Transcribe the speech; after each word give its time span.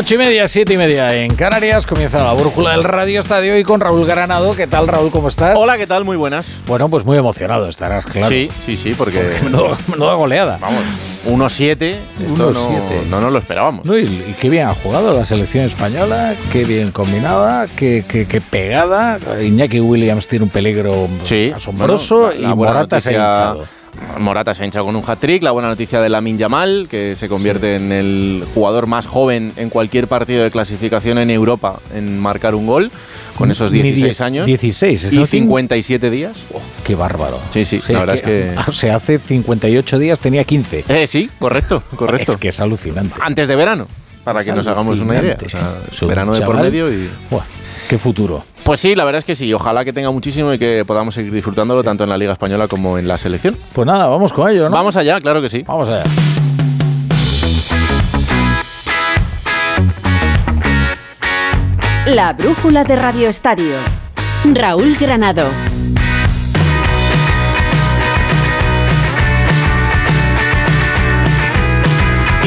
Ocho 0.00 0.14
y 0.14 0.18
media, 0.18 0.48
siete 0.48 0.72
y 0.72 0.76
media 0.78 1.14
en 1.14 1.34
Canarias. 1.34 1.84
Comienza 1.84 2.24
la 2.24 2.32
brújula 2.32 2.70
del 2.70 2.84
Radio 2.84 3.20
Estadio 3.20 3.58
y 3.58 3.64
con 3.64 3.80
Raúl 3.80 4.06
Granado. 4.06 4.52
¿Qué 4.52 4.66
tal, 4.66 4.88
Raúl? 4.88 5.10
¿Cómo 5.10 5.28
estás? 5.28 5.54
Hola, 5.58 5.76
¿qué 5.76 5.86
tal? 5.86 6.06
Muy 6.06 6.16
buenas. 6.16 6.62
Bueno, 6.66 6.88
pues 6.88 7.04
muy 7.04 7.18
emocionado 7.18 7.68
estarás, 7.68 8.06
claro. 8.06 8.28
Sí, 8.30 8.50
sí, 8.64 8.76
sí, 8.76 8.94
porque. 8.96 9.20
Menuda, 9.44 9.76
menuda 9.88 10.14
goleada. 10.14 10.58
Vamos, 10.58 10.84
1-7. 11.28 11.96
Esto 12.26 12.50
no, 12.50 12.70
1-7. 12.70 13.06
no 13.10 13.20
nos 13.20 13.30
lo 13.30 13.38
esperábamos. 13.40 13.84
No, 13.84 13.98
y, 13.98 14.04
y 14.04 14.34
qué 14.40 14.48
bien 14.48 14.68
ha 14.68 14.72
jugado 14.74 15.14
la 15.14 15.24
selección 15.26 15.66
española, 15.66 16.34
qué 16.50 16.64
bien 16.64 16.92
combinada, 16.92 17.66
qué, 17.76 18.02
qué- 18.08 18.26
qué 18.26 18.40
pegada. 18.40 19.18
Iñaki 19.42 19.80
Williams 19.80 20.26
tiene 20.26 20.44
un 20.44 20.50
peligro 20.50 21.08
Sí, 21.24 21.52
asombroso 21.54 22.20
bueno, 22.20 22.40
la- 22.40 22.48
la 22.48 22.54
y 22.54 22.56
Morata 22.56 23.00
se 23.02 23.10
ha 23.10 23.12
hinchado. 23.12 23.66
Morata 24.18 24.54
se 24.54 24.62
ha 24.62 24.66
hinchado 24.66 24.86
con 24.86 24.96
un 24.96 25.02
hat-trick. 25.06 25.42
La 25.42 25.50
buena 25.50 25.68
noticia 25.68 26.00
de 26.00 26.08
Lamin 26.08 26.38
Yamal, 26.38 26.86
que 26.90 27.16
se 27.16 27.28
convierte 27.28 27.76
en 27.76 27.92
el 27.92 28.44
jugador 28.54 28.86
más 28.86 29.06
joven 29.06 29.52
en 29.56 29.70
cualquier 29.70 30.06
partido 30.08 30.42
de 30.44 30.50
clasificación 30.50 31.18
en 31.18 31.30
Europa 31.30 31.78
en 31.94 32.18
marcar 32.18 32.54
un 32.54 32.66
gol, 32.66 32.90
con 33.36 33.50
esos 33.50 33.72
Ni 33.72 33.82
16 33.82 34.18
die- 34.18 34.24
años. 34.24 34.46
16, 34.46 35.12
Y 35.12 35.16
¿no? 35.16 35.26
57 35.26 36.10
días. 36.10 36.38
Oh, 36.54 36.60
qué 36.84 36.94
bárbaro. 36.94 37.38
Sí, 37.50 37.64
sí, 37.64 37.80
la 37.88 38.00
verdad 38.00 38.14
es 38.16 38.22
que- 38.22 38.54
O 38.66 38.72
sea, 38.72 38.96
hace 38.96 39.18
58 39.18 39.98
días 39.98 40.20
tenía 40.20 40.44
15. 40.44 40.84
Eh, 40.88 41.06
sí, 41.06 41.30
correcto, 41.38 41.82
correcto. 41.96 42.32
Es 42.32 42.38
que 42.38 42.48
es 42.48 42.60
alucinante. 42.60 43.14
Antes 43.20 43.48
de 43.48 43.56
verano, 43.56 43.86
para 44.24 44.40
Es 44.40 44.46
que 44.46 44.52
nos 44.52 44.66
hagamos 44.66 45.00
una 45.00 45.18
idea. 45.20 45.36
O 45.44 45.48
sea, 45.48 46.06
verano 46.06 46.34
de 46.34 46.42
por 46.42 46.56
medio 46.60 46.92
y. 46.92 47.10
Buah, 47.30 47.42
qué 47.88 47.98
futuro. 47.98 48.44
Pues 48.70 48.78
sí, 48.78 48.94
la 48.94 49.04
verdad 49.04 49.18
es 49.18 49.24
que 49.24 49.34
sí. 49.34 49.52
Ojalá 49.52 49.84
que 49.84 49.92
tenga 49.92 50.12
muchísimo 50.12 50.52
y 50.52 50.58
que 50.60 50.84
podamos 50.86 51.12
seguir 51.12 51.32
disfrutándolo 51.32 51.82
tanto 51.82 52.04
en 52.04 52.10
la 52.10 52.16
Liga 52.16 52.34
Española 52.34 52.68
como 52.68 52.98
en 52.98 53.08
la 53.08 53.18
selección. 53.18 53.56
Pues 53.72 53.84
nada, 53.84 54.06
vamos 54.06 54.32
con 54.32 54.48
ello, 54.48 54.68
¿no? 54.68 54.76
Vamos 54.76 54.96
allá, 54.96 55.20
claro 55.20 55.42
que 55.42 55.50
sí. 55.50 55.64
Vamos 55.66 55.88
allá. 55.88 56.04
La 62.06 62.32
brújula 62.34 62.84
de 62.84 62.94
Radio 62.94 63.28
Estadio. 63.28 63.74
Raúl 64.44 64.94
Granado. 64.94 65.46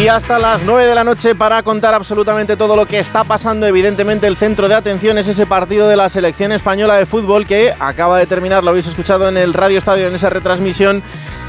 Y 0.04 0.10
hasta 0.10 0.38
las 0.38 0.64
9 0.64 0.86
de 0.86 0.96
la 0.96 1.06
noche 1.06 1.34
para 1.34 1.64
contar 1.64 1.94
absolutamente 1.94 2.58
todo 2.58 2.76
lo 2.76 2.86
que 2.86 3.00
está 3.00 3.24
pasando. 3.24 3.66
Evidentemente 3.66 4.28
el 4.28 4.36
centro 4.36 4.68
de 4.68 4.76
atención 4.76 5.18
es 5.18 5.30
ese 5.30 5.46
partido 5.46 5.88
de 5.88 5.96
la 5.96 6.10
selección 6.10 6.52
española 6.52 6.98
de 6.98 7.06
fútbol 7.06 7.48
que 7.48 7.72
acaba 7.80 8.20
de 8.20 8.26
terminar, 8.26 8.66
lo 8.66 8.72
habéis 8.72 8.88
escuchado 8.88 9.30
en 9.30 9.38
el 9.38 9.54
Radio 9.54 9.78
Estadio 9.78 10.08
en 10.08 10.14
esa 10.14 10.30
retransmisión 10.30 11.02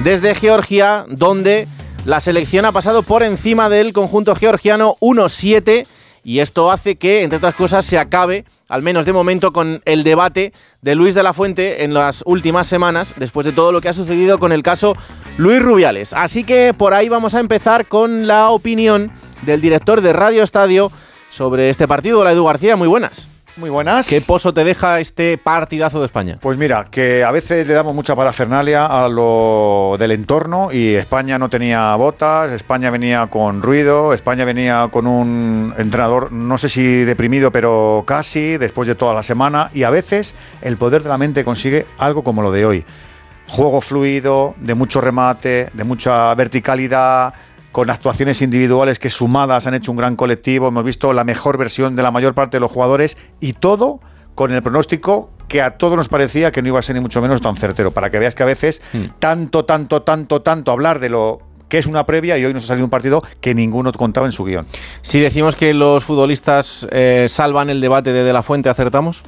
desde 0.05 0.37
Georgia, 0.37 1.05
donde 1.09 1.67
la 2.05 2.21
selección 2.21 2.65
ha 2.65 2.71
pasado 2.71 3.03
por 3.03 3.25
encima 3.25 3.69
del 3.69 3.93
conjunto 3.93 4.37
georgiano 4.37 4.95
1-7 5.01 5.85
y 6.23 6.39
esto 6.39 6.71
hace 6.71 6.95
que, 6.95 7.25
entre 7.25 7.39
otras 7.39 7.57
cosas, 7.57 7.85
se 7.85 7.99
acabe, 7.99 8.45
al 8.75 8.83
menos 8.83 9.07
de 9.07 9.13
momento, 9.13 9.53
con 9.53 9.83
el 9.85 10.03
debate 10.03 10.53
de 10.83 10.97
Luis 10.97 11.15
de 11.15 11.23
la 11.23 11.33
Fuente 11.33 11.85
en 11.85 11.95
las 11.95 12.25
últimas 12.27 12.67
semanas, 12.67 13.15
después 13.17 13.47
de 13.47 13.53
todo 13.53 13.71
lo 13.71 13.81
que 13.81 13.89
ha 13.89 13.93
sucedido 13.93 14.41
con 14.41 14.51
el 14.51 14.65
caso 14.65 14.97
Luis 15.39 15.63
Rubiales. 15.63 16.13
Así 16.13 16.43
que 16.43 16.75
por 16.77 16.93
ahí 16.93 17.09
vamos 17.09 17.37
a 17.37 17.41
empezar 17.41 17.87
con 17.87 18.27
la 18.27 18.51
opinión 18.51 19.13
del 19.43 19.61
director 19.61 20.01
de 20.01 20.13
Radio 20.13 20.43
Estadio 20.43 20.91
sobre 21.31 21.71
este 21.71 21.87
partido, 21.87 22.25
la 22.25 22.33
Edu 22.33 22.45
García. 22.45 22.75
Muy 22.75 22.89
buenas. 22.89 23.34
Muy 23.57 23.71
buenas. 23.71 24.09
¿Qué 24.09 24.21
pozo 24.21 24.53
te 24.53 24.65
deja 24.65 24.99
este 24.99 25.39
partidazo 25.39 26.01
de 26.01 26.07
España? 26.07 26.39
Pues 26.41 26.59
mira, 26.59 26.89
que 26.91 27.23
a 27.23 27.31
veces 27.31 27.69
le 27.69 27.75
damos 27.75 27.95
mucha 27.95 28.17
parafernalia 28.17 28.87
a 28.87 29.09
lo 29.09 29.95
del 29.97 30.11
entorno 30.11 30.73
y 30.73 30.95
España 30.95 31.39
no 31.39 31.49
tenía 31.49 31.95
botas, 31.95 32.51
España 32.51 32.91
venía 32.91 33.29
con 33.29 33.63
ruido, 33.63 34.13
España 34.13 34.45
venía 34.45 34.89
con 34.91 35.07
un 35.07 35.73
entrenador, 35.79 36.33
no 36.33 36.59
sé 36.59 36.69
si 36.69 37.05
deprimido, 37.05 37.53
pero 37.53 38.03
casi, 38.05 38.57
después 38.57 38.89
de 38.89 38.97
toda 38.97 39.15
la 39.15 39.23
semana, 39.23 39.71
y 39.73 39.85
a 39.85 39.91
veces 39.91 40.35
el 40.61 40.77
poder 40.77 41.05
de 41.05 41.11
la 41.11 41.19
mente 41.19 41.45
consigue 41.45 41.87
algo 41.97 42.25
como 42.25 42.43
lo 42.43 42.51
de 42.51 42.67
hoy. 42.67 42.85
Juego 43.47 43.81
fluido, 43.81 44.57
de 44.59 44.75
mucho 44.75 45.01
remate, 45.01 45.71
de 45.73 45.85
mucha 45.85 46.35
verticalidad, 46.35 47.35
con 47.75 47.91
actuaciones 47.91 48.41
individuales 48.41 49.01
que 49.01 49.11
sumadas 49.11 49.67
han 49.67 49.75
hecho 49.75 49.91
un 49.91 49.97
gran 49.97 50.15
colectivo. 50.15 50.69
Hemos 50.69 50.85
visto 50.85 51.13
la 51.13 51.25
mejor 51.25 51.59
versión 51.59 51.97
de 51.97 52.05
la 52.05 52.13
mayor 52.13 52.33
parte 52.33 52.59
de 52.59 52.61
los 52.61 52.71
jugadores 52.71 53.19
y 53.41 53.55
todo 53.55 53.99
con 54.37 54.53
el 54.53 54.63
pronóstico 54.63 55.31
que 55.49 55.61
a 55.61 55.73
todos 55.73 55.97
nos 55.97 56.09
parecía 56.09 56.53
que 56.53 56.63
no 56.63 56.69
iba 56.69 56.79
a 56.79 56.83
ser 56.83 56.95
ni 56.95 57.01
mucho 57.01 57.21
menos 57.21 57.41
tan 57.41 57.57
certero. 57.57 57.91
Para 57.91 58.11
que 58.11 58.21
veas 58.21 58.37
que 58.37 58.45
a 58.45 58.47
veces 58.47 58.81
tanto, 59.19 59.65
tanto, 59.65 60.03
tanto, 60.03 60.41
tanto 60.41 60.71
hablar 60.71 61.01
de 61.01 61.09
lo 61.09 61.41
que 61.69 61.79
es 61.79 61.87
una 61.87 62.07
previa 62.07 62.39
y 62.39 62.45
hoy 62.45 62.55
nos 62.55 62.63
ha 62.63 62.69
salido 62.69 62.85
un 62.85 62.91
partido 62.91 63.25
que 63.41 63.57
ninguno 63.57 63.91
contaba 63.91 64.27
en 64.27 64.33
su 64.33 64.45
guion. 64.45 64.69
Si 65.03 65.19
decimos 65.19 65.57
que 65.57 65.75
los 65.75 66.05
futbolistas 66.05 66.87
eh, 66.93 67.27
salvan 67.29 67.71
el 67.71 67.81
debate 67.81 68.13
de 68.13 68.23
De 68.23 68.33
La 68.33 68.45
Fuente, 68.45 68.69
¿acertamos? 68.69 69.25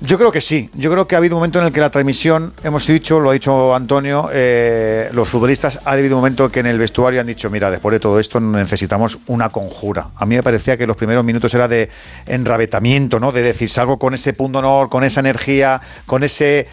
Yo 0.00 0.18
creo 0.18 0.32
que 0.32 0.40
sí. 0.40 0.70
Yo 0.74 0.90
creo 0.90 1.06
que 1.06 1.14
ha 1.14 1.18
habido 1.18 1.36
un 1.36 1.40
momento 1.40 1.60
en 1.60 1.66
el 1.66 1.72
que 1.72 1.80
la 1.80 1.90
transmisión, 1.90 2.52
hemos 2.62 2.86
dicho, 2.86 3.20
lo 3.20 3.30
ha 3.30 3.32
dicho 3.32 3.74
Antonio, 3.74 4.28
eh, 4.32 5.08
los 5.12 5.28
futbolistas, 5.28 5.78
ha 5.84 5.92
habido 5.92 6.16
un 6.16 6.20
momento 6.20 6.50
que 6.50 6.60
en 6.60 6.66
el 6.66 6.78
vestuario 6.78 7.20
han 7.20 7.26
dicho, 7.26 7.48
mira, 7.50 7.70
después 7.70 7.92
de 7.92 8.00
todo 8.00 8.18
esto 8.18 8.40
necesitamos 8.40 9.18
una 9.28 9.48
conjura. 9.48 10.08
A 10.16 10.26
mí 10.26 10.34
me 10.34 10.42
parecía 10.42 10.76
que 10.76 10.86
los 10.86 10.96
primeros 10.96 11.24
minutos 11.24 11.54
era 11.54 11.68
de 11.68 11.88
enravetamiento, 12.26 13.18
¿no? 13.18 13.32
De 13.32 13.42
decir, 13.42 13.70
salgo 13.70 13.98
con 13.98 14.14
ese 14.14 14.32
punto 14.32 14.58
honor, 14.58 14.88
con 14.88 15.04
esa 15.04 15.20
energía, 15.20 15.80
con 16.06 16.24
ese 16.24 16.66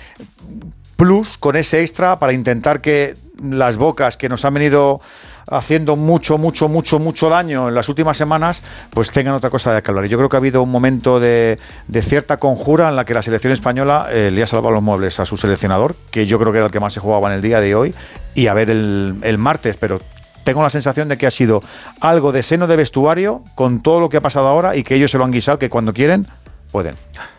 plus, 0.98 1.38
con 1.38 1.56
ese 1.56 1.82
extra 1.82 2.20
para 2.20 2.34
intentar 2.34 2.82
que 2.82 3.16
las 3.42 3.78
bocas 3.78 4.18
que 4.18 4.30
nos 4.30 4.46
han 4.46 4.54
venido 4.54 5.02
haciendo 5.52 5.96
mucho, 5.96 6.38
mucho, 6.38 6.68
mucho, 6.68 6.98
mucho 7.00 7.30
daño 7.30 7.70
en 7.70 7.76
las 7.76 7.90
últimas 7.90 8.18
semanas, 8.18 8.64
pues 8.90 9.12
tengan 9.12 9.36
otra 9.36 9.50
cosa 9.50 9.74
de 9.74 9.82
que 9.82 9.92
yo 10.10 10.18
creo 10.18 10.30
que 10.30 10.36
ha 10.38 10.40
habido 10.40 10.64
un 10.64 10.72
momento 10.72 11.20
de, 11.20 11.60
de 11.88 12.02
cierta 12.02 12.38
conjura 12.38 12.90
en 12.90 12.96
la 12.96 13.06
que 13.06 13.14
la 13.14 13.22
selección 13.22 13.54
española 13.54 14.08
eh, 14.10 14.32
le 14.32 14.42
ha 14.42 14.48
salvado 14.48 14.72
los 14.72 14.84
muebles 14.84 15.20
a 15.20 15.26
su 15.26 15.38
seleccionador, 15.38 15.96
que 16.10 16.26
yo 16.26 16.40
creo 16.40 16.52
que 16.52 16.60
era 16.60 16.68
el 16.68 16.72
que 16.72 16.80
más 16.80 16.94
se 16.94 17.00
jugaba 17.00 17.28
en 17.30 17.36
el 17.36 17.42
día 17.42 17.60
de 17.60 17.76
hoy, 17.76 17.94
y 18.34 18.48
a 18.48 18.54
ver 18.54 18.70
el, 18.70 19.18
el 19.22 19.38
martes, 19.38 19.78
pero 19.78 20.00
tengo 20.44 20.64
la 20.64 20.70
sensación 20.70 21.08
de 21.08 21.18
que 21.18 21.28
ha 21.28 21.32
sido 21.32 21.62
algo 22.00 22.32
de 22.32 22.44
seno 22.44 22.68
de 22.68 22.76
vestuario 22.76 23.42
con 23.56 23.82
todo 23.82 24.00
lo 24.00 24.10
que 24.10 24.18
ha 24.18 24.22
pasado 24.22 24.48
ahora 24.48 24.76
y 24.76 24.84
que 24.84 24.96
ellos 24.96 25.12
se 25.12 25.18
lo 25.18 25.26
han 25.26 25.32
guisado, 25.32 25.60
que 25.60 25.70
cuando 25.70 25.94
quieren, 25.94 26.26
pueden. 26.72 26.96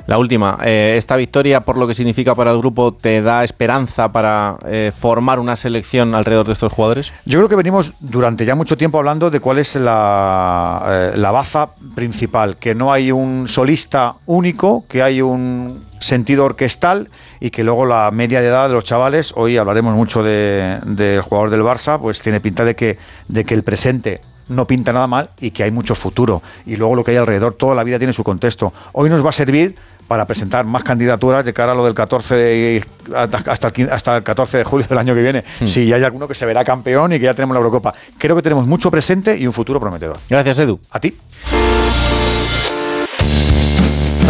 La 0.06 0.19
última, 0.19 0.59
eh, 0.65 0.94
esta 0.98 1.16
victoria, 1.16 1.60
por 1.60 1.76
lo 1.76 1.87
que 1.87 1.94
significa 1.94 2.34
para 2.34 2.50
el 2.50 2.59
grupo, 2.59 2.93
¿te 2.93 3.22
da 3.22 3.44
esperanza 3.44 4.10
para 4.12 4.56
eh, 4.66 4.93
formar 4.97 5.38
una 5.38 5.54
selección 5.56 6.15
alrededor 6.15 6.47
de 6.47 6.53
estos 6.54 6.72
jugadores? 6.72 7.12
Yo 7.25 7.38
creo 7.38 7.48
que 7.48 7.56
venimos 7.56 7.92
durante 8.00 8.44
ya 8.44 8.54
mucho 8.56 8.76
tiempo 8.76 8.98
hablando 8.98 9.31
de 9.31 9.38
cuál 9.41 9.59
es 9.59 9.76
la, 9.76 10.82
eh, 10.87 11.12
la 11.16 11.31
baza 11.31 11.71
principal, 11.94 12.56
que 12.56 12.75
no 12.75 12.92
hay 12.92 13.12
un 13.12 13.47
solista 13.48 14.16
único, 14.26 14.84
que 14.88 15.03
hay 15.03 15.22
un 15.22 15.84
sentido 16.00 16.44
orquestal 16.44 17.09
y 17.38 17.50
que 17.50 17.62
luego 17.62 17.87
la 17.87 18.10
media 18.12 18.41
de 18.41 18.48
edad 18.48 18.66
de 18.69 18.75
los 18.75 18.82
chavales, 18.82 19.32
hoy 19.37 19.56
hablaremos 19.56 19.94
mucho 19.94 20.25
de- 20.25 20.78
del 20.84 21.22
jugador 21.22 21.50
del 21.50 21.62
Barça, 21.62 22.00
pues 22.00 22.21
tiene 22.21 22.41
pinta 22.41 22.65
de 22.65 22.75
que, 22.75 22.98
de 23.28 23.44
que 23.44 23.54
el 23.54 23.62
presente 23.62 24.21
no 24.52 24.66
pinta 24.66 24.92
nada 24.92 25.06
mal 25.06 25.30
y 25.40 25.50
que 25.50 25.62
hay 25.64 25.70
mucho 25.70 25.94
futuro. 25.94 26.42
Y 26.66 26.76
luego 26.76 26.94
lo 26.94 27.04
que 27.04 27.10
hay 27.12 27.16
alrededor, 27.16 27.54
toda 27.54 27.74
la 27.74 27.84
vida 27.84 27.98
tiene 27.98 28.12
su 28.12 28.22
contexto. 28.24 28.72
Hoy 28.92 29.10
nos 29.10 29.24
va 29.24 29.30
a 29.30 29.32
servir 29.32 29.74
para 30.08 30.26
presentar 30.26 30.64
más 30.66 30.82
candidaturas 30.84 31.44
de 31.44 31.52
cara 31.54 31.72
a 31.72 31.74
lo 31.74 31.84
del 31.84 31.94
14 31.94 32.34
de- 32.34 32.84
hasta, 33.16 33.68
el, 33.68 33.72
15 33.72 33.92
hasta 33.92 34.16
el 34.18 34.22
14 34.22 34.58
de 34.58 34.64
julio 34.64 34.86
del 34.88 34.98
año 34.98 35.14
que 35.14 35.22
viene. 35.22 35.44
Si 35.64 35.92
hay 35.92 36.02
alguno 36.02 36.28
que 36.28 36.34
se 36.34 36.44
verá 36.46 36.64
campeón 36.64 37.12
y 37.12 37.18
que 37.18 37.24
ya 37.24 37.34
tenemos 37.34 37.54
la 37.54 37.58
Eurocopa. 37.60 37.94
Creo 38.18 38.36
que 38.36 38.42
tenemos 38.42 38.66
mucho 38.66 38.91
presente 38.91 39.36
y 39.38 39.46
un 39.46 39.52
futuro 39.52 39.80
prometedor. 39.80 40.18
Gracias, 40.28 40.58
Edu. 40.58 40.78
A 40.91 41.00
ti. 41.00 41.14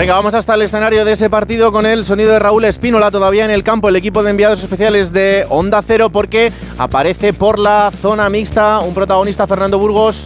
Venga, 0.03 0.15
vamos 0.15 0.35
hasta 0.35 0.57
el 0.57 0.63
escenario 0.63 1.05
de 1.05 1.13
ese 1.13 1.31
partido 1.31 1.71
con 1.71 1.87
el 1.87 2.05
sonido 2.05 2.33
de 2.33 2.41
Raúl 2.41 2.65
Espínola 2.65 3.13
todavía 3.13 3.45
en 3.45 3.53
el 3.53 3.63
campo, 3.63 3.89
el 3.89 3.95
equipo 3.95 4.25
de 4.25 4.31
enviados 4.31 4.61
especiales 4.61 5.13
de 5.13 5.47
Onda 5.49 5.81
Cero, 5.81 6.11
porque 6.11 6.51
aparece 6.77 7.33
por 7.33 7.61
la 7.61 7.93
zona 7.93 8.29
mixta 8.29 8.81
un 8.81 8.95
protagonista, 8.95 9.47
Fernando 9.47 9.79
Burgos. 9.79 10.25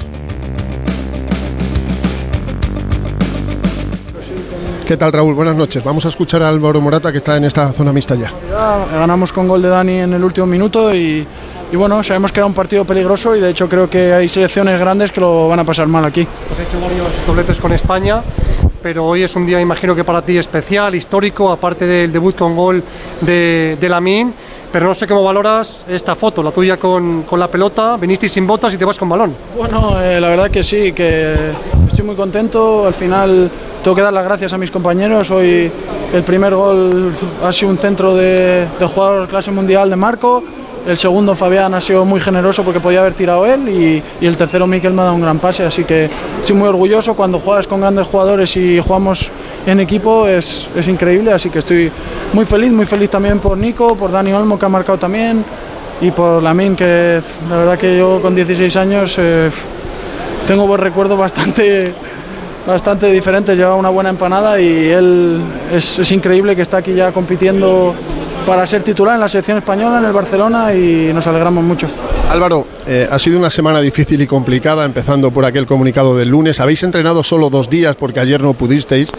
¿Qué 4.88 4.96
tal, 4.96 5.12
Raúl? 5.12 5.34
Buenas 5.34 5.56
noches. 5.56 5.84
Vamos 5.84 6.06
a 6.06 6.08
escuchar 6.08 6.42
a 6.42 6.48
Álvaro 6.48 6.80
Morata, 6.80 7.12
que 7.12 7.18
está 7.18 7.36
en 7.36 7.44
esta 7.44 7.70
zona 7.74 7.92
mixta 7.92 8.14
ya. 8.14 8.32
Ya 8.48 8.98
Ganamos 8.98 9.30
con 9.30 9.46
gol 9.46 9.60
de 9.60 9.68
Dani 9.68 9.98
en 9.98 10.14
el 10.14 10.24
último 10.24 10.46
minuto 10.46 10.96
y, 10.96 11.26
y 11.72 11.76
bueno, 11.76 12.02
sabemos 12.02 12.32
que 12.32 12.40
era 12.40 12.46
un 12.46 12.54
partido 12.54 12.84
peligroso 12.84 13.34
y 13.34 13.40
de 13.40 13.50
hecho 13.50 13.68
creo 13.68 13.88
que 13.90 14.12
hay 14.12 14.28
selecciones 14.28 14.78
grandes 14.78 15.10
que 15.10 15.20
lo 15.20 15.48
van 15.48 15.58
a 15.60 15.64
pasar 15.64 15.86
mal 15.86 16.04
aquí. 16.04 16.22
Has 16.52 16.60
hecho 16.66 16.80
varios 16.80 17.26
dobletes 17.26 17.58
con 17.60 17.72
España, 17.72 18.22
pero 18.82 19.04
hoy 19.06 19.22
es 19.24 19.34
un 19.36 19.46
día, 19.46 19.60
imagino 19.60 19.94
que 19.94 20.04
para 20.04 20.22
ti 20.22 20.38
especial, 20.38 20.94
histórico, 20.94 21.50
aparte 21.50 21.86
del 21.86 22.12
debut 22.12 22.36
con 22.36 22.54
gol 22.56 22.82
de, 23.20 23.76
de 23.80 23.88
Lamine. 23.88 24.32
Pero 24.72 24.88
no 24.88 24.94
sé 24.94 25.06
cómo 25.06 25.22
valoras 25.22 25.84
esta 25.88 26.14
foto, 26.14 26.42
la 26.42 26.50
tuya 26.50 26.76
con, 26.76 27.22
con 27.22 27.38
la 27.40 27.46
pelota, 27.48 27.96
viniste 27.96 28.28
sin 28.28 28.46
botas 28.46 28.74
y 28.74 28.76
te 28.76 28.84
vas 28.84 28.98
con 28.98 29.08
balón. 29.08 29.34
Bueno, 29.56 29.98
eh, 30.02 30.20
la 30.20 30.28
verdad 30.28 30.50
que 30.50 30.62
sí, 30.62 30.92
que 30.92 31.34
estoy 31.88 32.04
muy 32.04 32.14
contento. 32.16 32.86
Al 32.86 32.92
final 32.92 33.48
tengo 33.82 33.94
que 33.94 34.02
dar 34.02 34.12
las 34.12 34.24
gracias 34.24 34.52
a 34.52 34.58
mis 34.58 34.70
compañeros. 34.70 35.30
Hoy 35.30 35.70
el 36.12 36.22
primer 36.24 36.54
gol 36.54 37.14
ha 37.42 37.52
sido 37.54 37.70
un 37.70 37.78
centro 37.78 38.14
de- 38.16 38.66
del 38.78 38.88
jugador 38.88 39.28
clase 39.28 39.50
mundial 39.50 39.88
de 39.88 39.96
Marco 39.96 40.42
el 40.86 40.96
segundo 40.96 41.34
Fabián 41.34 41.74
ha 41.74 41.80
sido 41.80 42.04
muy 42.04 42.20
generoso 42.20 42.62
porque 42.62 42.78
podía 42.78 43.00
haber 43.00 43.14
tirado 43.14 43.44
él 43.44 43.68
y, 43.68 44.02
el 44.24 44.36
tercero 44.36 44.66
Miquel 44.66 44.92
me 44.92 45.02
ha 45.02 45.04
dado 45.04 45.16
un 45.16 45.22
gran 45.22 45.38
pase, 45.38 45.64
así 45.64 45.84
que 45.84 46.08
estoy 46.40 46.54
muy 46.54 46.68
orgulloso. 46.68 47.14
Cuando 47.14 47.40
juegas 47.40 47.66
con 47.66 47.80
grandes 47.80 48.06
jugadores 48.06 48.56
y 48.56 48.80
jugamos 48.80 49.30
en 49.66 49.80
equipo 49.80 50.28
es, 50.28 50.68
es 50.76 50.86
increíble, 50.86 51.32
así 51.32 51.50
que 51.50 51.58
estoy 51.58 51.90
muy 52.32 52.44
feliz, 52.44 52.72
muy 52.72 52.86
feliz 52.86 53.10
también 53.10 53.40
por 53.40 53.56
Nico, 53.58 53.96
por 53.96 54.12
Dani 54.12 54.32
Olmo 54.32 54.58
que 54.58 54.66
ha 54.66 54.68
marcado 54.68 54.98
también 54.98 55.44
y 56.00 56.10
por 56.10 56.42
Lamin 56.42 56.76
que 56.76 57.20
la 57.50 57.56
verdad 57.56 57.78
que 57.78 57.98
yo 57.98 58.20
con 58.22 58.34
16 58.34 58.76
años 58.76 59.14
eh, 59.18 59.50
tengo 60.46 60.66
buen 60.66 60.80
recuerdo 60.80 61.16
bastante 61.16 61.94
bastante 62.66 63.10
diferentes, 63.10 63.56
lleva 63.56 63.74
una 63.76 63.90
buena 63.90 64.10
empanada 64.10 64.60
y 64.60 64.88
él 64.88 65.40
es, 65.72 66.00
es 66.00 66.12
increíble 66.12 66.56
que 66.56 66.62
está 66.62 66.78
aquí 66.78 66.94
ya 66.94 67.12
compitiendo 67.12 67.94
para 68.46 68.64
ser 68.66 68.82
titular 68.82 69.16
en 69.16 69.20
la 69.20 69.28
selección 69.28 69.58
española, 69.58 69.98
en 69.98 70.04
el 70.04 70.12
Barcelona 70.12 70.72
y 70.72 71.10
nos 71.12 71.26
alegramos 71.26 71.64
mucho. 71.64 71.88
Álvaro, 72.30 72.66
eh, 72.86 73.08
ha 73.10 73.18
sido 73.18 73.38
una 73.38 73.50
semana 73.50 73.80
difícil 73.80 74.20
y 74.22 74.26
complicada, 74.26 74.84
empezando 74.84 75.32
por 75.32 75.44
aquel 75.44 75.66
comunicado 75.66 76.16
del 76.16 76.28
lunes. 76.28 76.60
Habéis 76.60 76.82
entrenado 76.84 77.24
solo 77.24 77.50
dos 77.50 77.68
días 77.68 77.96
porque 77.96 78.20
ayer 78.20 78.40
no 78.40 78.54
pudisteis. 78.54 79.10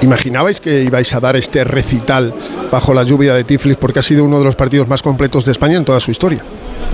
¿Imaginabais 0.00 0.60
que 0.60 0.82
ibais 0.82 1.14
a 1.14 1.20
dar 1.20 1.36
este 1.36 1.64
recital 1.64 2.34
bajo 2.70 2.92
la 2.92 3.02
lluvia 3.02 3.34
de 3.34 3.44
Tiflis 3.44 3.76
porque 3.76 4.00
ha 4.00 4.02
sido 4.02 4.24
uno 4.24 4.38
de 4.38 4.44
los 4.44 4.56
partidos 4.56 4.88
más 4.88 5.02
completos 5.02 5.44
de 5.44 5.52
España 5.52 5.76
en 5.76 5.84
toda 5.84 6.00
su 6.00 6.10
historia? 6.10 6.42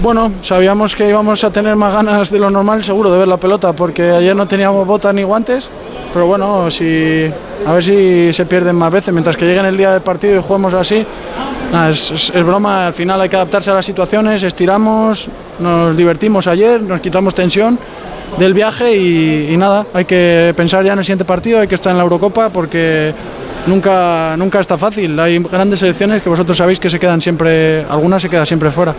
Bueno, 0.01 0.33
sabíamos 0.43 0.97
que 0.97 1.09
íbamos 1.09 1.45
a 1.45 1.51
tener 1.51 1.77
más 1.77 1.93
ganas 1.93 2.31
de 2.31 2.39
lo 2.39 2.51
normal, 2.51 2.83
seguro, 2.83 3.11
de 3.13 3.19
ver 3.19 3.29
la 3.29 3.37
pelota, 3.37 3.73
porque 3.73 4.11
ayer 4.11 4.35
no 4.35 4.49
teníamos 4.49 4.87
botas 4.87 5.15
ni 5.15 5.23
guantes. 5.23 5.69
Pero 6.13 6.27
bueno, 6.27 6.71
si, 6.71 7.31
a 7.67 7.73
ver 7.73 7.85
si 7.85 8.33
se 8.33 8.45
pierden 8.47 8.77
más 8.77 8.93
veces. 8.93 9.13
Mientras 9.13 9.37
que 9.37 9.45
lleguen 9.47 9.65
el 9.65 9.77
día 9.77 9.93
del 9.93 10.01
partido 10.01 10.39
y 10.39 10.43
juguemos 10.43 10.75
así, 10.75 11.07
es, 11.89 12.33
broma. 12.45 12.89
Al 12.89 12.93
final 12.93 13.21
hay 13.21 13.29
que 13.29 13.37
adaptarse 13.37 13.71
a 13.71 13.75
las 13.75 13.87
situaciones, 13.87 14.43
estiramos, 14.43 15.29
nos 15.59 15.97
divertimos 15.97 16.47
ayer, 16.47 16.83
nos 16.83 17.01
quitamos 17.01 17.35
tensión 17.35 17.79
del 18.39 18.55
viaje 18.55 18.97
y, 18.97 19.53
y 19.53 19.57
nada, 19.57 19.87
hay 19.93 20.05
que 20.05 20.53
pensar 20.57 20.85
ya 20.85 20.95
en 20.95 20.99
el 20.99 21.05
siguiente 21.05 21.25
partido, 21.25 21.61
hay 21.61 21.69
que 21.69 21.75
estar 21.75 21.91
en 21.91 21.99
la 21.99 22.03
Eurocopa 22.03 22.49
porque 22.49 23.13
nunca, 23.67 24.37
nunca 24.37 24.61
está 24.61 24.77
fácil. 24.77 25.19
Hay 25.19 25.39
grandes 25.39 25.81
selecciones 25.81 26.23
que 26.23 26.29
vosotros 26.29 26.57
sabéis 26.57 26.79
que 26.81 26.91
se 26.91 26.99
quedan 26.99 27.21
siempre, 27.21 27.85
algunas 27.89 28.21
se 28.23 28.29
quedan 28.29 28.47
siempre 28.47 28.71
fuera. 28.71 28.95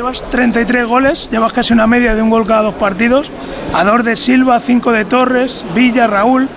Llevas 0.00 0.22
33 0.30 0.86
goles, 0.86 1.28
llevas 1.30 1.52
casi 1.52 1.74
una 1.74 1.86
media 1.86 2.14
de 2.14 2.22
un 2.22 2.30
gol 2.30 2.46
cada 2.46 2.62
dos 2.62 2.72
partidos. 2.72 3.30
A 3.74 3.84
dos 3.84 4.02
de 4.02 4.16
Silva, 4.16 4.58
cinco 4.58 4.92
de 4.92 5.04
Torres, 5.04 5.62
Villa, 5.74 6.06
Raúl. 6.06 6.48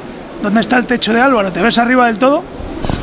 ¿Dónde 0.41 0.61
está 0.61 0.77
el 0.77 0.85
techo 0.85 1.11
de 1.11 1.19
Álvaro? 1.19 1.51
¿Te 1.51 1.61
ves 1.61 1.77
arriba 1.77 2.07
del 2.07 2.17
todo? 2.17 2.41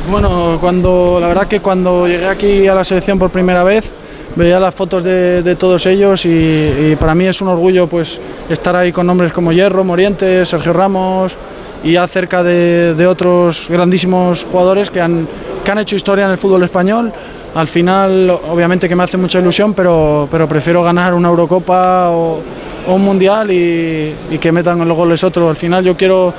Bueno, 0.09 0.57
cuando 0.59 1.19
la 1.21 1.27
verdad 1.27 1.47
que 1.47 1.59
cuando 1.59 2.07
llegué 2.07 2.27
aquí 2.27 2.67
a 2.67 2.73
la 2.73 2.83
selección 2.83 3.19
por 3.19 3.29
primera 3.29 3.63
vez 3.63 3.85
veía 4.35 4.59
las 4.59 4.73
fotos 4.73 5.03
de, 5.03 5.55
todos 5.59 5.85
ellos 5.85 6.25
y, 6.25 6.97
para 6.99 7.13
mí 7.13 7.27
es 7.27 7.39
un 7.41 7.49
orgullo 7.49 7.85
pues 7.85 8.19
estar 8.49 8.75
ahí 8.75 8.91
con 8.91 9.05
nombres 9.05 9.31
como 9.31 9.51
Hierro, 9.51 9.83
Morientes, 9.83 10.49
Sergio 10.49 10.73
Ramos 10.73 11.35
y 11.83 11.91
ya 11.91 12.07
cerca 12.07 12.41
de, 12.41 12.95
de 12.95 13.05
otros 13.05 13.67
grandísimos 13.69 14.43
jugadores 14.51 14.89
que 14.89 15.01
han, 15.01 15.27
que 15.63 15.71
han 15.71 15.77
hecho 15.77 15.95
historia 15.95 16.25
en 16.25 16.31
el 16.31 16.39
fútbol 16.39 16.63
español. 16.63 17.13
Al 17.55 17.67
final, 17.67 18.29
obviamente 18.49 18.87
que 18.87 18.95
me 18.95 19.03
hace 19.03 19.17
mucha 19.17 19.39
ilusión, 19.39 19.73
pero, 19.73 20.27
pero 20.31 20.47
prefiero 20.47 20.83
ganar 20.83 21.13
una 21.13 21.27
Eurocopa 21.29 22.09
o, 22.09 22.39
o 22.87 22.93
un 22.93 23.01
Mundial 23.03 23.51
y, 23.51 24.13
y 24.31 24.37
que 24.39 24.51
metan 24.51 24.87
los 24.87 24.97
goles 24.97 25.23
otros. 25.23 25.49
Al 25.49 25.55
final 25.55 25.83
yo 25.83 25.95
quiero 25.95 26.33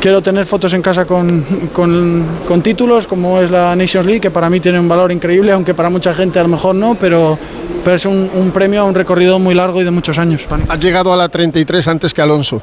Quiero 0.00 0.20
tener 0.20 0.44
fotos 0.44 0.74
en 0.74 0.82
casa 0.82 1.06
con, 1.06 1.42
con- 1.72 2.26
con 2.46 2.60
títulos, 2.60 3.06
como 3.06 3.40
es 3.40 3.50
la 3.50 3.74
Nations 3.74 4.04
League, 4.04 4.20
que 4.20 4.30
para 4.30 4.50
mí 4.50 4.60
tiene 4.60 4.78
un 4.78 4.86
valor 4.86 5.10
increíble, 5.10 5.50
aunque 5.50 5.72
para 5.72 5.88
mucha 5.88 6.12
gente 6.12 6.38
a 6.38 6.42
lo 6.42 6.48
mejor 6.50 6.74
no, 6.74 6.94
pero, 6.94 7.38
pero 7.82 7.96
es 7.96 8.04
un, 8.04 8.28
un 8.34 8.50
premio 8.50 8.82
a 8.82 8.84
un 8.84 8.94
recorrido 8.94 9.38
muy 9.38 9.54
largo 9.54 9.80
y 9.80 9.84
de 9.84 9.90
muchos 9.90 10.18
años. 10.18 10.42
Has 10.68 10.78
llegado 10.78 11.10
a 11.10 11.16
la 11.16 11.30
33 11.30 11.88
antes 11.88 12.12
que 12.12 12.20
Alonso. 12.20 12.60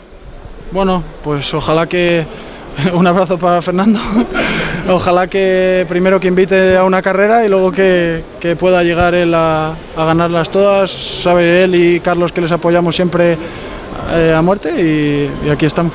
Bueno, 0.72 1.02
pues 1.24 1.52
ojalá 1.56 1.88
que. 1.88 2.28
Un 2.94 3.06
abrazo 3.08 3.38
para 3.38 3.62
Fernando. 3.62 4.00
Ojalá 4.90 5.28
que 5.28 5.86
primero 5.88 6.20
que 6.20 6.28
invite 6.28 6.78
a 6.78 6.84
una 6.84 7.02
carrera 7.02 7.46
y 7.46 7.50
luego 7.50 7.72
que, 7.72 8.24
que 8.40 8.56
pueda 8.56 8.84
llegar 8.84 9.14
él 9.14 9.34
a, 9.34 9.76
a 9.96 10.06
ganarlas 10.06 10.50
todas. 10.50 10.90
Sabe 10.92 11.64
él 11.64 11.76
y 11.76 12.00
Carlos 12.00 12.32
que 12.32 12.42
les 12.42 12.52
apoyamos 12.52 12.96
siempre 12.96 13.38
eh, 14.14 14.34
a 14.36 14.42
muerte 14.42 14.72
y- 14.82 15.48
y 15.48 15.50
aquí 15.50 15.66
estamos. 15.66 15.94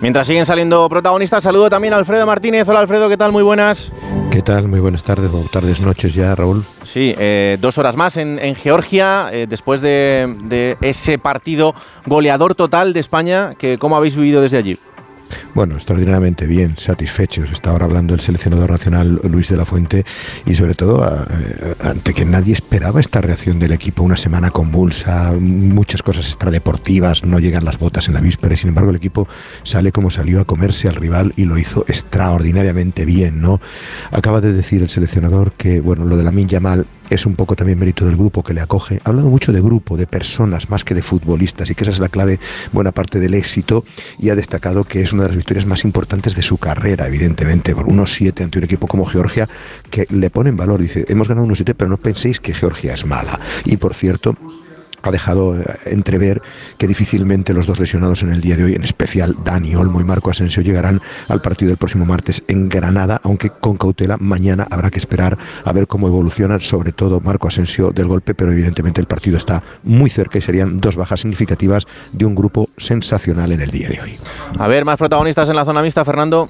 Mientras 0.00 0.26
siguen 0.26 0.44
saliendo 0.46 0.88
protagonistas, 0.88 1.42
saludo 1.42 1.70
también 1.70 1.94
a 1.94 1.96
Alfredo 1.96 2.26
Martínez. 2.26 2.68
Hola 2.68 2.80
Alfredo, 2.80 3.08
¿qué 3.08 3.16
tal? 3.16 3.32
Muy 3.32 3.42
buenas. 3.42 3.92
¿Qué 4.30 4.42
tal? 4.42 4.68
Muy 4.68 4.80
buenas 4.80 5.02
tardes 5.02 5.30
o 5.32 5.42
tardes, 5.50 5.80
noches 5.80 6.12
ya, 6.14 6.34
Raúl. 6.34 6.64
Sí, 6.82 7.14
eh, 7.18 7.56
dos 7.60 7.78
horas 7.78 7.96
más 7.96 8.16
en, 8.16 8.38
en 8.38 8.54
Georgia, 8.56 9.28
eh, 9.32 9.46
después 9.48 9.80
de, 9.80 10.34
de 10.44 10.76
ese 10.80 11.18
partido 11.18 11.74
goleador 12.06 12.54
total 12.54 12.92
de 12.92 13.00
España, 13.00 13.50
que 13.56 13.78
¿cómo 13.78 13.96
habéis 13.96 14.16
vivido 14.16 14.42
desde 14.42 14.58
allí? 14.58 14.78
Bueno, 15.54 15.74
extraordinariamente 15.74 16.46
bien, 16.46 16.76
satisfechos. 16.76 17.50
Está 17.52 17.70
ahora 17.70 17.86
hablando 17.86 18.14
el 18.14 18.20
seleccionador 18.20 18.70
nacional 18.70 19.20
Luis 19.24 19.48
de 19.48 19.56
la 19.56 19.64
Fuente 19.64 20.04
y 20.46 20.54
sobre 20.54 20.74
todo 20.74 21.04
ante 21.82 22.14
que 22.14 22.24
nadie 22.24 22.52
esperaba 22.52 23.00
esta 23.00 23.20
reacción 23.20 23.58
del 23.58 23.72
equipo. 23.72 24.02
Una 24.02 24.16
semana 24.16 24.50
convulsa, 24.50 25.32
muchas 25.38 26.02
cosas 26.02 26.26
extradeportivas, 26.26 27.24
no 27.24 27.38
llegan 27.38 27.64
las 27.64 27.78
botas 27.78 28.08
en 28.08 28.14
la 28.14 28.20
víspera 28.20 28.54
y 28.54 28.58
sin 28.58 28.68
embargo 28.68 28.90
el 28.90 28.96
equipo 28.96 29.28
sale 29.62 29.92
como 29.92 30.10
salió 30.10 30.40
a 30.40 30.44
comerse 30.44 30.88
al 30.88 30.96
rival 30.96 31.32
y 31.36 31.44
lo 31.44 31.58
hizo 31.58 31.84
extraordinariamente 31.88 33.04
bien, 33.04 33.40
¿no? 33.40 33.60
Acaba 34.10 34.40
de 34.40 34.52
decir 34.52 34.82
el 34.82 34.88
seleccionador 34.88 35.52
que, 35.52 35.80
bueno, 35.80 36.04
lo 36.04 36.16
de 36.16 36.22
la 36.22 36.32
Yamal 36.32 36.86
es 37.10 37.26
un 37.26 37.34
poco 37.34 37.56
también 37.56 37.78
mérito 37.78 38.04
del 38.04 38.16
grupo 38.16 38.42
que 38.42 38.54
le 38.54 38.60
acoge. 38.60 39.00
Ha 39.04 39.10
hablado 39.10 39.28
mucho 39.28 39.52
de 39.52 39.60
grupo, 39.60 39.96
de 39.96 40.06
personas, 40.06 40.70
más 40.70 40.84
que 40.84 40.94
de 40.94 41.02
futbolistas, 41.02 41.70
y 41.70 41.74
que 41.74 41.84
esa 41.84 41.90
es 41.90 41.98
la 41.98 42.08
clave, 42.08 42.38
buena 42.72 42.92
parte 42.92 43.20
del 43.20 43.34
éxito, 43.34 43.84
y 44.18 44.30
ha 44.30 44.34
destacado 44.34 44.84
que 44.84 45.02
es 45.02 45.12
una 45.12 45.24
de 45.24 45.28
las 45.30 45.36
victorias 45.36 45.66
más 45.66 45.84
importantes 45.84 46.34
de 46.34 46.42
su 46.42 46.58
carrera, 46.58 47.06
evidentemente, 47.06 47.74
por 47.74 47.86
unos 47.86 48.14
siete 48.14 48.42
ante 48.42 48.58
un 48.58 48.64
equipo 48.64 48.86
como 48.86 49.04
Georgia, 49.04 49.48
que 49.90 50.06
le 50.10 50.30
pone 50.30 50.50
en 50.50 50.56
valor. 50.56 50.80
Dice, 50.80 51.04
hemos 51.08 51.28
ganado 51.28 51.46
unos 51.46 51.58
siete, 51.58 51.74
pero 51.74 51.90
no 51.90 51.96
penséis 51.96 52.40
que 52.40 52.54
Georgia 52.54 52.94
es 52.94 53.04
mala. 53.06 53.38
Y 53.64 53.76
por 53.76 53.94
cierto, 53.94 54.36
ha 55.08 55.12
dejado 55.12 55.56
eh, 55.60 55.64
entrever 55.86 56.42
que 56.78 56.86
difícilmente 56.86 57.52
los 57.54 57.66
dos 57.66 57.78
lesionados 57.78 58.22
en 58.22 58.32
el 58.32 58.40
día 58.40 58.56
de 58.56 58.64
hoy, 58.64 58.74
en 58.74 58.84
especial 58.84 59.36
Dani 59.44 59.74
Olmo 59.74 60.00
y 60.00 60.04
Marco 60.04 60.30
Asensio, 60.30 60.62
llegarán 60.62 61.00
al 61.28 61.40
partido 61.40 61.68
del 61.68 61.76
próximo 61.78 62.04
martes 62.04 62.42
en 62.48 62.68
Granada, 62.68 63.20
aunque 63.22 63.50
con 63.50 63.76
cautela. 63.76 64.16
Mañana 64.18 64.66
habrá 64.70 64.90
que 64.90 64.98
esperar 64.98 65.36
a 65.64 65.72
ver 65.72 65.86
cómo 65.86 66.06
evolucionan, 66.08 66.60
sobre 66.60 66.92
todo 66.92 67.20
Marco 67.20 67.48
Asensio 67.48 67.90
del 67.90 68.06
golpe, 68.06 68.34
pero 68.34 68.52
evidentemente 68.52 69.00
el 69.00 69.06
partido 69.06 69.36
está 69.36 69.62
muy 69.82 70.10
cerca 70.10 70.38
y 70.38 70.42
serían 70.42 70.78
dos 70.78 70.96
bajas 70.96 71.20
significativas 71.20 71.86
de 72.12 72.24
un 72.24 72.34
grupo 72.34 72.68
sensacional 72.76 73.52
en 73.52 73.60
el 73.60 73.70
día 73.70 73.88
de 73.88 74.00
hoy. 74.00 74.16
A 74.58 74.66
ver, 74.68 74.84
más 74.84 74.96
protagonistas 74.96 75.48
en 75.48 75.56
la 75.56 75.64
zona 75.64 75.82
mixta, 75.82 76.04
Fernando. 76.04 76.48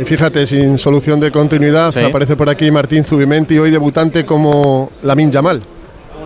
Y 0.00 0.04
fíjate, 0.04 0.46
sin 0.46 0.78
solución 0.78 1.18
de 1.18 1.32
continuidad, 1.32 1.92
Sí. 1.92 1.98
aparece 2.00 2.36
por 2.36 2.48
aquí 2.48 2.70
Martín 2.70 3.04
Zubimenti, 3.04 3.58
hoy 3.58 3.70
debutante 3.72 4.24
como 4.24 4.90
Lamin 5.02 5.32
Yamal. 5.32 5.62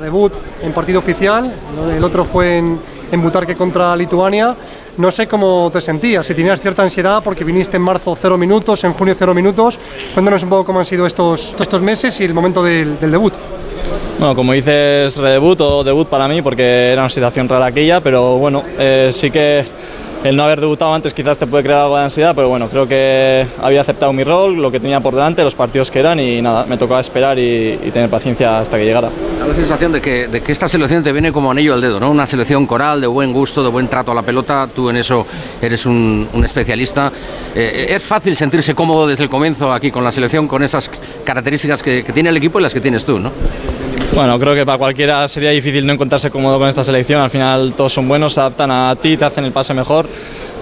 Debut 0.00 0.32
en 0.62 0.72
partido 0.72 0.98
oficial, 0.98 1.52
el 1.96 2.04
otro 2.04 2.24
fue 2.24 2.58
en, 2.58 2.78
Butarque 3.22 3.54
contra 3.54 3.94
Lituania. 3.94 4.54
No 4.96 5.10
sé 5.10 5.26
cómo 5.26 5.70
te 5.72 5.80
sentías, 5.80 6.26
si 6.26 6.34
tenías 6.34 6.60
cierta 6.60 6.82
ansiedad 6.82 7.22
porque 7.22 7.44
viniste 7.44 7.76
en 7.76 7.82
marzo 7.82 8.16
cero 8.20 8.36
minutos, 8.36 8.82
en 8.84 8.92
junio 8.92 9.14
cero 9.16 9.32
minutos. 9.32 9.78
Cuéntanos 10.14 10.42
un 10.42 10.48
poco 10.48 10.64
cómo 10.64 10.80
han 10.80 10.84
sido 10.84 11.06
estos, 11.06 11.54
estos 11.58 11.80
meses 11.80 12.20
y 12.20 12.24
el 12.24 12.34
momento 12.34 12.62
del, 12.62 12.98
del 12.98 13.10
debut. 13.10 13.32
Bueno, 14.18 14.34
como 14.34 14.52
dices, 14.52 15.16
redebut 15.16 15.60
o 15.60 15.84
debut 15.84 16.08
para 16.08 16.26
mí, 16.28 16.42
porque 16.42 16.92
era 16.92 17.02
una 17.02 17.08
situación 17.08 17.48
rara 17.48 17.66
aquella, 17.66 18.00
pero 18.00 18.38
bueno, 18.38 18.62
eh, 18.78 19.10
sí 19.12 19.30
que 19.30 19.64
el 20.24 20.36
no 20.36 20.44
haber 20.44 20.58
debutado 20.58 20.94
antes 20.94 21.12
quizás 21.12 21.36
te 21.36 21.46
puede 21.46 21.62
crear 21.62 21.82
algo 21.82 21.98
de 21.98 22.04
ansiedad, 22.04 22.34
pero 22.34 22.48
bueno, 22.48 22.68
creo 22.70 22.88
que 22.88 23.46
había 23.60 23.82
aceptado 23.82 24.10
mi 24.14 24.24
rol, 24.24 24.56
lo 24.56 24.70
que 24.70 24.80
tenía 24.80 24.98
por 25.00 25.14
delante, 25.14 25.44
los 25.44 25.54
partidos 25.54 25.90
que 25.90 26.00
eran 26.00 26.18
y 26.18 26.40
nada, 26.40 26.64
me 26.64 26.78
tocaba 26.78 27.00
esperar 27.00 27.38
y, 27.38 27.76
tener 27.92 28.08
paciencia 28.08 28.58
hasta 28.58 28.78
que 28.78 28.86
llegara. 28.86 29.10
La 29.46 29.54
sensación 29.54 29.92
de 29.92 30.00
que, 30.00 30.42
esta 30.48 30.66
selección 30.66 31.04
te 31.04 31.12
viene 31.12 31.30
como 31.30 31.50
anillo 31.50 31.74
al 31.74 31.80
dedo, 31.82 32.00
¿no? 32.00 32.10
Una 32.10 32.26
selección 32.26 32.66
coral, 32.66 33.02
de 33.02 33.06
buen 33.06 33.32
gusto, 33.34 33.62
de 33.62 33.68
buen 33.68 33.86
trato 33.86 34.12
a 34.12 34.14
la 34.14 34.22
pelota. 34.22 34.66
Tú 34.74 34.88
en 34.88 34.96
eso 34.96 35.26
eres 35.60 35.84
un, 35.84 36.26
un 36.32 36.44
especialista. 36.44 37.12
Eh, 37.54 37.86
es 37.90 38.02
fácil 38.02 38.34
sentirse 38.34 38.74
cómodo 38.74 39.06
desde 39.06 39.24
el 39.24 39.30
comienzo 39.30 39.72
aquí 39.72 39.90
con 39.90 40.02
la 40.02 40.10
selección, 40.10 40.48
con 40.48 40.62
esas 40.62 40.90
características 41.24 41.82
que, 41.82 42.02
que 42.02 42.12
tiene 42.12 42.30
el 42.30 42.36
equipo 42.38 42.58
y 42.58 42.62
las 42.62 42.72
que 42.72 42.80
tienes 42.80 43.04
tú, 43.04 43.18
¿no? 43.18 43.30
Bueno, 44.14 44.38
creo 44.38 44.54
que 44.54 44.64
para 44.64 44.78
cualquiera 44.78 45.26
sería 45.26 45.50
difícil 45.50 45.84
no 45.86 45.92
encontrarse 45.92 46.30
cómodo 46.30 46.58
con 46.58 46.68
esta 46.68 46.84
selección. 46.84 47.20
Al 47.20 47.30
final 47.30 47.74
todos 47.76 47.92
son 47.92 48.06
buenos, 48.06 48.34
se 48.34 48.40
adaptan 48.40 48.70
a 48.70 48.94
ti, 49.00 49.16
te 49.16 49.24
hacen 49.24 49.44
el 49.44 49.52
pase 49.52 49.74
mejor. 49.74 50.06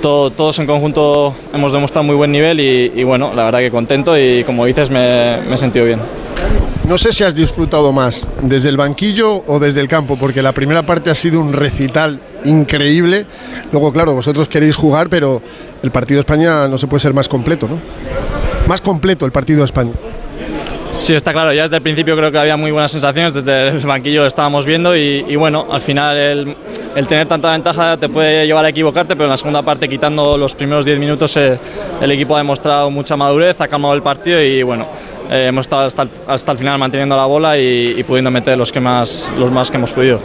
Todo- 0.00 0.30
todos 0.30 0.58
en 0.58 0.66
conjunto 0.66 1.34
hemos 1.52 1.72
demostrado 1.72 2.02
muy 2.04 2.16
buen 2.16 2.32
nivel 2.32 2.58
y, 2.60 2.92
y 2.96 3.04
bueno, 3.04 3.32
la 3.34 3.44
verdad 3.44 3.58
que 3.60 3.70
contento 3.70 4.18
y 4.18 4.42
como 4.44 4.64
dices 4.64 4.90
me, 4.90 5.36
me 5.48 5.54
he 5.54 5.58
sentido 5.58 5.84
bien. 5.84 6.00
No 6.88 6.98
sé 6.98 7.12
si 7.12 7.22
has 7.22 7.34
disfrutado 7.34 7.92
más 7.92 8.26
desde 8.42 8.68
el 8.70 8.76
banquillo 8.76 9.44
o 9.46 9.60
desde 9.60 9.80
el 9.80 9.86
campo, 9.86 10.16
porque 10.18 10.42
la 10.42 10.52
primera 10.52 10.84
parte 10.84 11.10
ha 11.10 11.14
sido 11.14 11.40
un 11.40 11.52
recital 11.52 12.18
increíble. 12.44 13.26
Luego, 13.70 13.92
claro, 13.92 14.14
vosotros 14.14 14.48
queréis 14.48 14.74
jugar, 14.74 15.08
pero 15.08 15.40
el 15.82 15.90
partido 15.92 16.16
de 16.16 16.20
España 16.22 16.66
no 16.68 16.78
se 16.78 16.88
puede 16.88 17.00
ser 17.00 17.14
más 17.14 17.28
completo, 17.28 17.68
¿no? 17.68 17.78
Más 18.66 18.80
completo 18.80 19.24
el 19.26 19.30
partido 19.32 19.60
de 19.60 19.66
España. 19.66 19.92
Sí, 21.02 21.14
está 21.14 21.32
claro, 21.32 21.52
ya 21.52 21.62
desde 21.62 21.74
el 21.74 21.82
principio 21.82 22.16
creo 22.16 22.30
que 22.30 22.38
había 22.38 22.56
muy 22.56 22.70
buenas 22.70 22.92
sensaciones, 22.92 23.34
desde 23.34 23.70
el 23.70 23.78
banquillo 23.80 24.20
lo 24.20 24.28
estábamos 24.28 24.64
viendo 24.64 24.94
y, 24.94 25.34
bueno, 25.34 25.66
al 25.68 25.80
final 25.80 26.16
el, 26.16 26.56
el, 26.94 27.08
tener 27.08 27.26
tanta 27.26 27.50
ventaja 27.50 27.96
te 27.96 28.08
puede 28.08 28.46
llevar 28.46 28.64
a 28.64 28.68
equivocarte, 28.68 29.16
pero 29.16 29.24
en 29.24 29.30
la 29.30 29.36
segunda 29.36 29.62
parte, 29.62 29.88
quitando 29.88 30.38
los 30.38 30.54
primeros 30.54 30.84
10 30.84 31.00
minutos, 31.00 31.36
eh, 31.36 31.58
el 32.00 32.12
equipo 32.12 32.36
ha 32.36 32.38
demostrado 32.38 32.88
mucha 32.88 33.16
madurez, 33.16 33.60
ha 33.60 33.66
calmado 33.66 33.94
el 33.94 34.02
partido 34.02 34.40
y 34.40 34.62
bueno, 34.62 34.86
eh, 35.28 35.46
hemos 35.48 35.64
estado 35.64 35.86
hasta 35.86 36.02
el, 36.02 36.10
hasta 36.28 36.52
el, 36.52 36.58
final 36.58 36.78
manteniendo 36.78 37.16
la 37.16 37.26
bola 37.26 37.58
y, 37.58 37.96
y 37.98 38.04
pudiendo 38.04 38.30
meter 38.30 38.56
los, 38.56 38.70
que 38.70 38.78
más, 38.78 39.28
los 39.36 39.50
más 39.50 39.72
que 39.72 39.78
hemos 39.78 39.92
podido. 39.92 40.20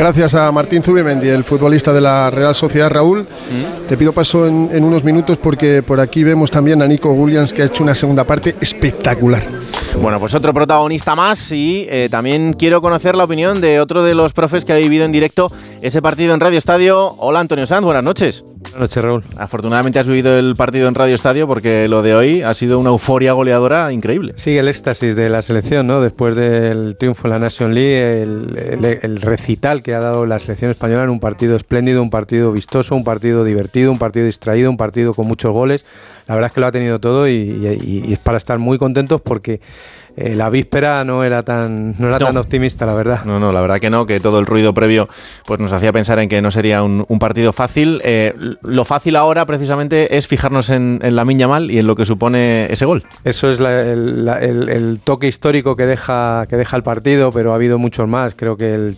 Gracias 0.00 0.34
a 0.34 0.50
Martín 0.50 0.82
Zubimendi, 0.82 1.28
el 1.28 1.44
futbolista 1.44 1.92
de 1.92 2.00
la 2.00 2.30
Real 2.30 2.54
Sociedad. 2.54 2.88
Raúl, 2.88 3.20
mm. 3.20 3.86
te 3.86 3.98
pido 3.98 4.14
paso 4.14 4.46
en, 4.46 4.70
en, 4.72 4.82
unos 4.82 5.04
minutos 5.04 5.36
porque 5.36 5.82
por 5.82 6.00
aquí 6.00 6.24
vemos 6.24 6.50
también 6.50 6.80
a 6.80 6.86
Nico 6.86 7.12
Williams 7.12 7.52
que 7.52 7.60
ha 7.60 7.66
hecho 7.66 7.82
una 7.82 7.94
segunda 7.94 8.24
parte 8.24 8.56
espectacular. 8.62 9.42
Bueno, 10.00 10.18
pues 10.18 10.34
otro 10.34 10.54
protagonista 10.54 11.14
más 11.14 11.52
y 11.52 11.86
eh, 11.90 12.08
también 12.10 12.54
quiero 12.54 12.80
conocer 12.80 13.14
la 13.14 13.24
opinión 13.24 13.60
de 13.60 13.78
otro 13.78 14.02
de 14.02 14.14
los 14.14 14.32
profes 14.32 14.64
que 14.64 14.72
ha 14.72 14.76
vivido 14.76 15.04
en 15.04 15.12
directo 15.12 15.52
ese 15.82 16.02
partido 16.02 16.34
en 16.34 16.40
Radio 16.40 16.58
Estadio. 16.58 17.14
Hola 17.18 17.40
Antonio 17.40 17.66
Sanz, 17.66 17.84
buenas 17.84 18.04
noches. 18.04 18.44
Buenas 18.44 18.80
noches 18.80 19.02
Raúl. 19.02 19.24
Afortunadamente 19.36 19.98
has 19.98 20.06
vivido 20.06 20.36
el 20.38 20.54
partido 20.56 20.88
en 20.88 20.94
Radio 20.94 21.14
Estadio 21.14 21.46
porque 21.46 21.88
lo 21.88 22.02
de 22.02 22.14
hoy 22.14 22.42
ha 22.42 22.52
sido 22.54 22.78
una 22.78 22.90
euforia 22.90 23.32
goleadora 23.32 23.92
increíble. 23.92 24.34
Sí, 24.36 24.56
el 24.58 24.68
éxtasis 24.68 25.16
de 25.16 25.28
la 25.28 25.42
selección, 25.42 25.86
¿no? 25.86 26.00
Después 26.00 26.36
del 26.36 26.96
triunfo 26.96 27.26
en 27.26 27.30
la 27.32 27.38
Nation 27.38 27.74
League, 27.74 28.22
el, 28.22 28.56
el, 28.56 28.98
el 29.02 29.20
recital 29.20 29.82
que 29.82 29.94
ha 29.94 30.00
dado 30.00 30.26
la 30.26 30.38
selección 30.38 30.70
española 30.70 31.04
en 31.04 31.10
un 31.10 31.20
partido 31.20 31.56
espléndido, 31.56 32.02
un 32.02 32.10
partido 32.10 32.52
vistoso, 32.52 32.94
un 32.94 33.04
partido 33.04 33.44
divertido, 33.44 33.90
un 33.90 33.98
partido 33.98 34.26
distraído, 34.26 34.70
un 34.70 34.76
partido 34.76 35.14
con 35.14 35.26
muchos 35.26 35.52
goles. 35.52 35.86
La 36.26 36.34
verdad 36.34 36.48
es 36.48 36.54
que 36.54 36.60
lo 36.60 36.66
ha 36.66 36.72
tenido 36.72 37.00
todo 37.00 37.28
y, 37.28 37.32
y, 37.32 38.04
y 38.06 38.12
es 38.12 38.18
para 38.18 38.38
estar 38.38 38.58
muy 38.58 38.78
contentos 38.78 39.20
porque 39.20 39.60
eh, 40.20 40.34
la 40.34 40.50
víspera 40.50 41.04
no 41.04 41.24
era 41.24 41.42
tan 41.42 41.94
no 41.98 42.08
era 42.08 42.18
no. 42.18 42.26
tan 42.26 42.36
optimista, 42.36 42.84
la 42.84 42.92
verdad. 42.92 43.24
No, 43.24 43.40
no, 43.40 43.52
la 43.52 43.60
verdad 43.60 43.80
que 43.80 43.88
no, 43.88 44.06
que 44.06 44.20
todo 44.20 44.38
el 44.38 44.46
ruido 44.46 44.74
previo 44.74 45.08
pues 45.46 45.58
nos 45.60 45.72
hacía 45.72 45.92
pensar 45.92 46.18
en 46.18 46.28
que 46.28 46.42
no 46.42 46.50
sería 46.50 46.82
un, 46.82 47.06
un 47.08 47.18
partido 47.18 47.52
fácil. 47.52 48.02
Eh, 48.04 48.34
lo 48.62 48.84
fácil 48.84 49.16
ahora 49.16 49.46
precisamente 49.46 50.16
es 50.18 50.28
fijarnos 50.28 50.68
en, 50.68 51.00
en 51.02 51.16
la 51.16 51.24
Miña 51.24 51.48
Mal 51.48 51.70
y 51.70 51.78
en 51.78 51.86
lo 51.86 51.96
que 51.96 52.04
supone 52.04 52.70
ese 52.70 52.84
gol. 52.84 53.04
Eso 53.24 53.50
es 53.50 53.60
la, 53.60 53.80
el, 53.80 54.24
la, 54.26 54.38
el, 54.40 54.68
el, 54.68 55.00
toque 55.02 55.26
histórico 55.26 55.74
que 55.74 55.86
deja 55.86 56.46
que 56.48 56.56
deja 56.56 56.76
el 56.76 56.82
partido, 56.82 57.32
pero 57.32 57.52
ha 57.52 57.54
habido 57.54 57.78
muchos 57.78 58.06
más. 58.06 58.34
Creo 58.34 58.56
que 58.56 58.94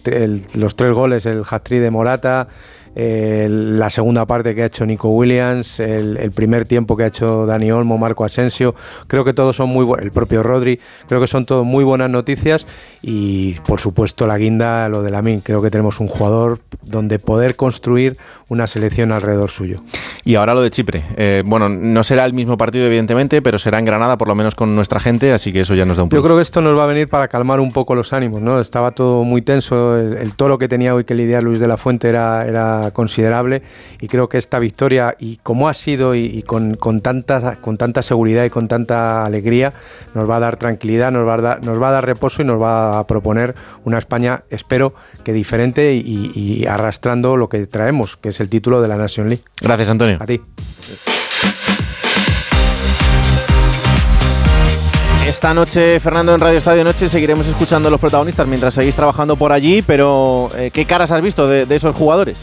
los 0.55 0.77
tres 0.77 0.93
goles, 0.93 1.25
el 1.27 1.43
hat-trick 1.49 1.81
de 1.81 1.91
Morata, 1.91 2.49
la 2.95 3.91
segunda 3.91 4.27
parte 4.27 4.55
que 4.55 4.63
ha 4.63 4.67
hecho 4.67 4.85
Nico 4.85 5.09
Williams, 5.09 5.81
el, 5.81 6.17
el, 6.19 6.31
primer 6.33 6.67
tiempo 6.67 6.97
que 6.97 7.05
ha 7.05 7.07
hecho 7.07 7.47
Dani 7.47 7.73
Olmo, 7.73 7.97
Marco 7.99 8.25
Asensio, 8.25 8.75
creo 9.07 9.25
que 9.25 9.33
todos 9.33 9.57
son 9.57 9.71
muy 9.71 9.85
buenos, 9.85 10.05
el 10.05 10.13
propio 10.13 10.43
Rodri, 10.43 10.79
creo 11.09 11.21
que 11.21 11.27
son 11.27 11.47
todos 11.47 11.65
muy 11.65 11.85
buenas 11.85 12.11
noticias 12.11 12.67
y 13.01 13.55
por 13.67 13.81
supuesto 13.81 14.27
la 14.27 14.37
guinda, 14.37 14.89
lo 14.89 15.03
de 15.03 15.11
Lamin, 15.11 15.41
creo 15.41 15.63
que 15.63 15.71
tenemos 15.71 16.01
un 16.01 16.09
jugador 16.09 16.61
donde 16.83 17.19
poder 17.19 17.57
construir 17.57 18.19
una 18.53 18.67
selección 18.67 19.13
alrededor 19.13 19.51
suyo. 19.51 19.83
Y 20.25 20.35
ahora 20.35 20.55
lo 20.55 20.61
de 20.61 20.71
Chipre, 20.71 21.03
eh, 21.17 21.43
bueno, 21.45 21.69
no 21.71 22.03
será 22.05 22.27
el 22.27 22.35
mismo 22.35 22.57
partido 22.59 22.87
evidentemente, 22.87 23.41
pero 23.41 23.59
será 23.59 23.79
en 23.79 23.87
Granada 23.87 24.19
por 24.19 24.29
lo 24.29 24.35
menos 24.35 24.55
con 24.55 24.77
nuestra 24.77 25.01
gente, 25.01 25.33
así 25.33 25.53
que 25.53 25.61
eso 25.61 25.75
ya 25.75 25.87
nos 25.87 25.97
da 25.97 26.03
un 26.03 26.11
plus. 26.11 26.19
Yo 26.19 26.23
creo 26.23 26.37
que 26.37 26.43
esto 26.43 26.61
nos 26.61 26.79
va 26.79 26.85
a 26.85 26.87
venir 26.87 27.09
para 27.09 27.29
calmar 27.29 27.61
un 27.61 27.73
poco 27.73 27.95
los 27.95 28.13
ánimos, 28.13 28.43
¿no? 28.43 28.61
Estaba 28.61 28.91
todo 28.91 29.25
muy 29.25 29.41
tenso, 29.41 29.97
el, 29.97 30.19
el 30.19 30.35
toro 30.35 30.59
que 30.59 30.69
tenía 30.69 30.95
hoy 30.95 31.05
que 31.05 31.15
lidiar 31.15 31.43
Luis 31.43 31.61
de 31.61 31.67
la 31.67 31.79
Fuente 31.79 32.09
era, 32.09 32.47
era 32.47 32.91
considerable 32.93 33.63
y 34.01 34.09
creo 34.09 34.29
que 34.29 34.37
esta 34.37 34.59
victoria 34.59 35.17
y 35.19 35.39
como 35.39 35.69
ha 35.69 35.75
sido 35.75 36.15
y, 36.15 36.27
y 36.27 36.43
con, 36.43 36.75
con, 36.75 37.01
tanta, 37.01 37.57
con 37.57 37.79
tanta 37.79 38.03
seguridad 38.03 38.45
y 38.45 38.51
con 38.51 38.69
tanta 38.69 39.25
alegría 39.25 39.73
nos 40.15 40.29
va 40.29 40.37
a 40.37 40.41
dar 40.41 40.59
tranquilidad, 40.59 41.11
nos 41.11 41.27
va 41.27 41.35
a 41.35 41.41
dar, 41.41 41.65
nos 41.65 41.81
va 41.81 41.89
a 41.89 41.93
dar 41.93 42.05
reposo 42.05 42.43
y 42.43 42.45
nos 42.45 42.61
va 42.61 42.99
a 42.99 43.07
proponer 43.07 43.55
una 43.85 43.97
España, 43.97 44.43
espero 44.51 44.95
que 45.25 45.33
diferente 45.33 45.95
y, 45.95 46.31
y 46.35 46.67
arrastrando 46.67 47.37
lo 47.37 47.49
que 47.49 47.67
traemos, 47.67 48.17
que 48.19 48.29
es 48.29 48.42
el 48.43 48.51
título 48.51 48.83
de 48.83 48.89
la 48.89 48.97
Nation 48.97 49.29
League. 49.29 49.45
Gracias, 49.61 49.89
Antonio. 49.89 50.19
A 50.21 50.27
ti. 50.27 50.41
Esta 55.27 55.55
noche, 55.55 55.99
Fernando, 56.01 56.35
en 56.35 56.41
Radio 56.41 56.59
Estadio 56.59 56.85
Noche 56.85 57.09
seguiremos 57.09 57.47
escuchando 57.47 57.89
a 57.89 57.91
los 57.91 58.01
protagonistas 58.01 58.47
mientras 58.47 58.75
seguís 58.75 58.95
trabajando 58.95 59.37
por 59.37 59.53
allí, 59.53 59.81
pero 59.81 60.49
eh, 60.57 60.71
¿qué 60.73 60.85
caras 60.85 61.11
has 61.11 61.23
visto 61.23 61.47
de, 61.47 61.65
de 61.65 61.77
esos 61.77 61.95
jugadores? 61.97 62.39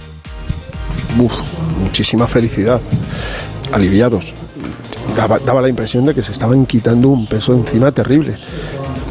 Uf, 1.17 1.33
muchísima 1.79 2.27
felicidad, 2.27 2.81
aliviados. 3.71 4.33
Daba, 5.15 5.39
daba, 5.39 5.61
la 5.61 5.69
impresión 5.69 6.05
de 6.05 6.15
que 6.15 6.23
se 6.23 6.31
estaban 6.31 6.65
quitando 6.65 7.09
un 7.09 7.27
peso 7.27 7.53
encima 7.53 7.91
terrible. 7.91 8.35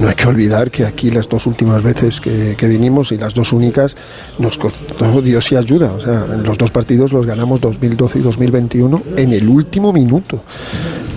No 0.00 0.08
hay 0.08 0.14
que 0.14 0.26
olvidar 0.26 0.70
que 0.70 0.84
aquí 0.84 1.10
las 1.10 1.28
dos 1.28 1.46
últimas 1.46 1.82
veces 1.82 2.20
que, 2.20 2.54
que 2.56 2.68
vinimos 2.68 3.10
y 3.10 3.18
las 3.18 3.34
dos 3.34 3.52
únicas 3.52 3.96
nos 4.38 4.56
costó 4.56 5.20
Dios 5.22 5.50
y 5.50 5.56
ayuda. 5.56 5.92
O 5.92 6.00
sea, 6.00 6.24
los 6.26 6.56
dos 6.56 6.70
partidos 6.70 7.12
los 7.12 7.26
ganamos 7.26 7.60
2012 7.60 8.20
y 8.20 8.22
2021 8.22 9.02
en 9.16 9.32
el 9.32 9.48
último 9.48 9.92
minuto 9.92 10.42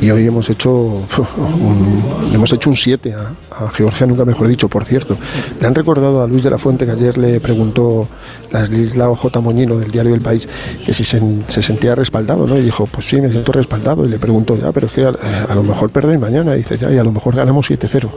y 0.02 0.10
hoy 0.10 0.26
hemos 0.26 0.50
hecho 0.50 0.72
un, 0.74 2.04
hemos 2.34 2.52
hecho 2.52 2.70
un 2.72 2.76
7 2.76 3.14
a, 3.14 3.66
a, 3.66 3.70
Georgia, 3.70 4.08
nunca 4.08 4.26
mejor 4.26 4.48
dicho, 4.48 4.68
por 4.68 4.84
cierto. 4.84 5.16
Le 5.60 5.68
han 5.68 5.76
recordado 5.76 6.24
a 6.24 6.28
Luis 6.28 6.44
de 6.44 6.50
la 6.50 6.58
Fuente 6.58 6.86
que 6.86 6.92
ayer 6.92 7.18
le 7.20 7.40
preguntó 7.40 8.08
Ladislao 8.52 9.16
J. 9.16 9.40
Moñino 9.40 9.78
del 9.78 9.92
diario 9.92 10.16
El 10.16 10.22
País 10.22 10.50
que 10.84 10.94
si 10.94 11.04
se, 11.04 11.22
se, 11.48 11.62
sentía 11.62 11.94
respaldado, 11.94 12.48
¿no? 12.48 12.58
Y 12.58 12.62
dijo, 12.62 12.88
pues 12.88 13.08
sí, 13.08 13.22
me 13.22 13.30
siento 13.30 13.52
respaldado. 13.52 14.04
Y 14.04 14.10
le 14.10 14.18
preguntó, 14.18 14.58
ya, 14.58 14.72
pero 14.72 14.88
es 14.88 14.94
que 14.94 15.06
a, 15.06 15.14
a 15.48 15.54
lo 15.54 15.62
mejor 15.62 15.92
perdéis 15.92 16.20
mañana. 16.20 16.56
Y 16.56 16.58
dice, 16.58 16.78
ya, 16.78 16.92
y 16.92 16.98
a 16.98 17.04
lo 17.04 17.12
mejor 17.12 17.36
ganamos 17.36 17.70
7-0. 17.70 18.10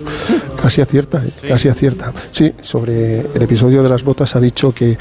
casi 0.62 0.82
acierta, 0.82 1.24
¿eh? 1.24 1.32
sí. 1.40 1.48
casi 1.48 1.68
acierta. 1.68 2.12
Sí, 2.30 2.52
sobre 2.60 3.20
el 3.20 3.42
episodio 3.42 3.82
de 3.82 3.88
las 3.88 4.04
botas 4.04 4.36
ha 4.36 4.40
dicho 4.40 4.74
que 4.74 4.98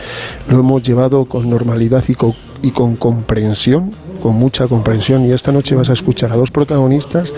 lo 0.48 0.60
hemos 0.60 0.82
llevado 0.82 1.26
con 1.26 1.50
normalidad 1.50 2.04
y 2.08 2.16
con, 2.16 2.34
y 2.62 2.72
con 2.72 2.96
comprensión 2.96 3.92
con 4.22 4.36
mucha 4.36 4.68
comprensión 4.68 5.26
y 5.26 5.32
esta 5.32 5.52
noche 5.52 5.76
vas 5.76 5.90
a 5.90 5.94
escuchar 5.94 6.32
a 6.32 6.38
dos 6.38 6.52
protagonistas 6.52 7.34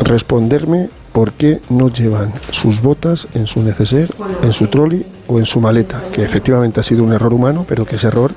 responderme 0.00 0.88
por 1.12 1.32
qué 1.32 1.60
no 1.70 1.88
llevan 1.88 2.32
sus 2.50 2.82
botas 2.82 3.28
en 3.34 3.46
su 3.46 3.62
neceser, 3.62 4.12
en 4.42 4.52
su 4.52 4.66
trolley 4.66 5.06
o 5.28 5.38
en 5.38 5.46
su 5.46 5.60
maleta, 5.60 6.02
que 6.12 6.24
efectivamente 6.24 6.80
ha 6.80 6.82
sido 6.82 7.04
un 7.04 7.12
error 7.12 7.32
humano, 7.32 7.64
pero 7.68 7.86
que 7.86 7.96
ese 7.96 8.08
error 8.08 8.32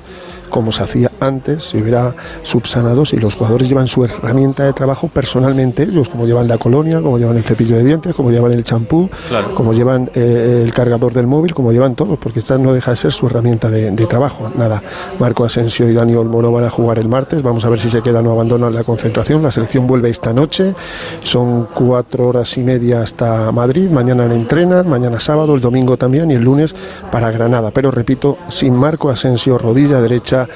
como 0.48 0.70
se 0.70 0.82
hacía 0.82 1.07
antes, 1.20 1.64
se 1.64 1.80
hubiera 1.80 2.14
subsanado 2.42 3.04
si 3.04 3.16
los 3.16 3.34
jugadores 3.34 3.68
llevan 3.68 3.86
su 3.86 4.04
herramienta 4.04 4.64
de 4.64 4.72
trabajo 4.72 5.08
personalmente 5.08 5.84
ellos, 5.84 6.08
como 6.08 6.26
llevan 6.26 6.48
la 6.48 6.58
colonia, 6.58 7.00
como 7.00 7.18
llevan 7.18 7.36
el 7.36 7.42
cepillo 7.42 7.76
de 7.76 7.84
dientes, 7.84 8.14
como 8.14 8.30
llevan 8.30 8.52
el 8.52 8.64
champú, 8.64 9.08
claro. 9.28 9.54
como 9.54 9.72
llevan 9.72 10.10
eh, 10.14 10.62
el 10.64 10.72
cargador 10.72 11.12
del 11.12 11.26
móvil, 11.26 11.54
como 11.54 11.72
llevan 11.72 11.94
todo, 11.94 12.16
porque 12.16 12.38
esta 12.38 12.58
no 12.58 12.72
deja 12.72 12.92
de 12.92 12.96
ser 12.96 13.12
su 13.12 13.26
herramienta 13.26 13.70
de, 13.70 13.90
de, 13.90 14.06
trabajo. 14.06 14.50
Nada, 14.56 14.82
Marco 15.18 15.44
Asensio 15.44 15.88
y 15.88 15.94
Dani 15.94 16.14
Olmo 16.14 16.42
no 16.42 16.52
van 16.52 16.64
a 16.64 16.70
jugar 16.70 16.98
el 16.98 17.08
martes, 17.08 17.42
vamos 17.42 17.64
a 17.64 17.68
ver 17.68 17.80
si 17.80 17.88
se 17.90 18.02
quedan 18.02 18.26
o 18.26 18.32
abandonan 18.32 18.74
la 18.74 18.84
concentración. 18.84 19.42
La 19.42 19.50
selección 19.50 19.86
vuelve 19.86 20.10
esta 20.10 20.32
noche, 20.32 20.74
son 21.22 21.68
cuatro 21.74 22.28
horas 22.28 22.56
y 22.56 22.62
media 22.62 23.02
hasta 23.02 23.50
Madrid, 23.52 23.90
mañana 23.90 24.24
entrenan, 24.26 24.88
mañana 24.88 25.20
sábado, 25.20 25.54
el 25.54 25.60
domingo 25.60 25.96
también 25.96 26.30
y 26.30 26.34
el 26.34 26.42
lunes 26.42 26.74
para 27.10 27.30
Granada. 27.30 27.70
Pero 27.70 27.90
repito, 27.90 28.38
sin 28.48 28.74
Marco 28.74 29.10
Asensio, 29.10 29.58
rodilla 29.58 30.00
derecha, 30.00 30.48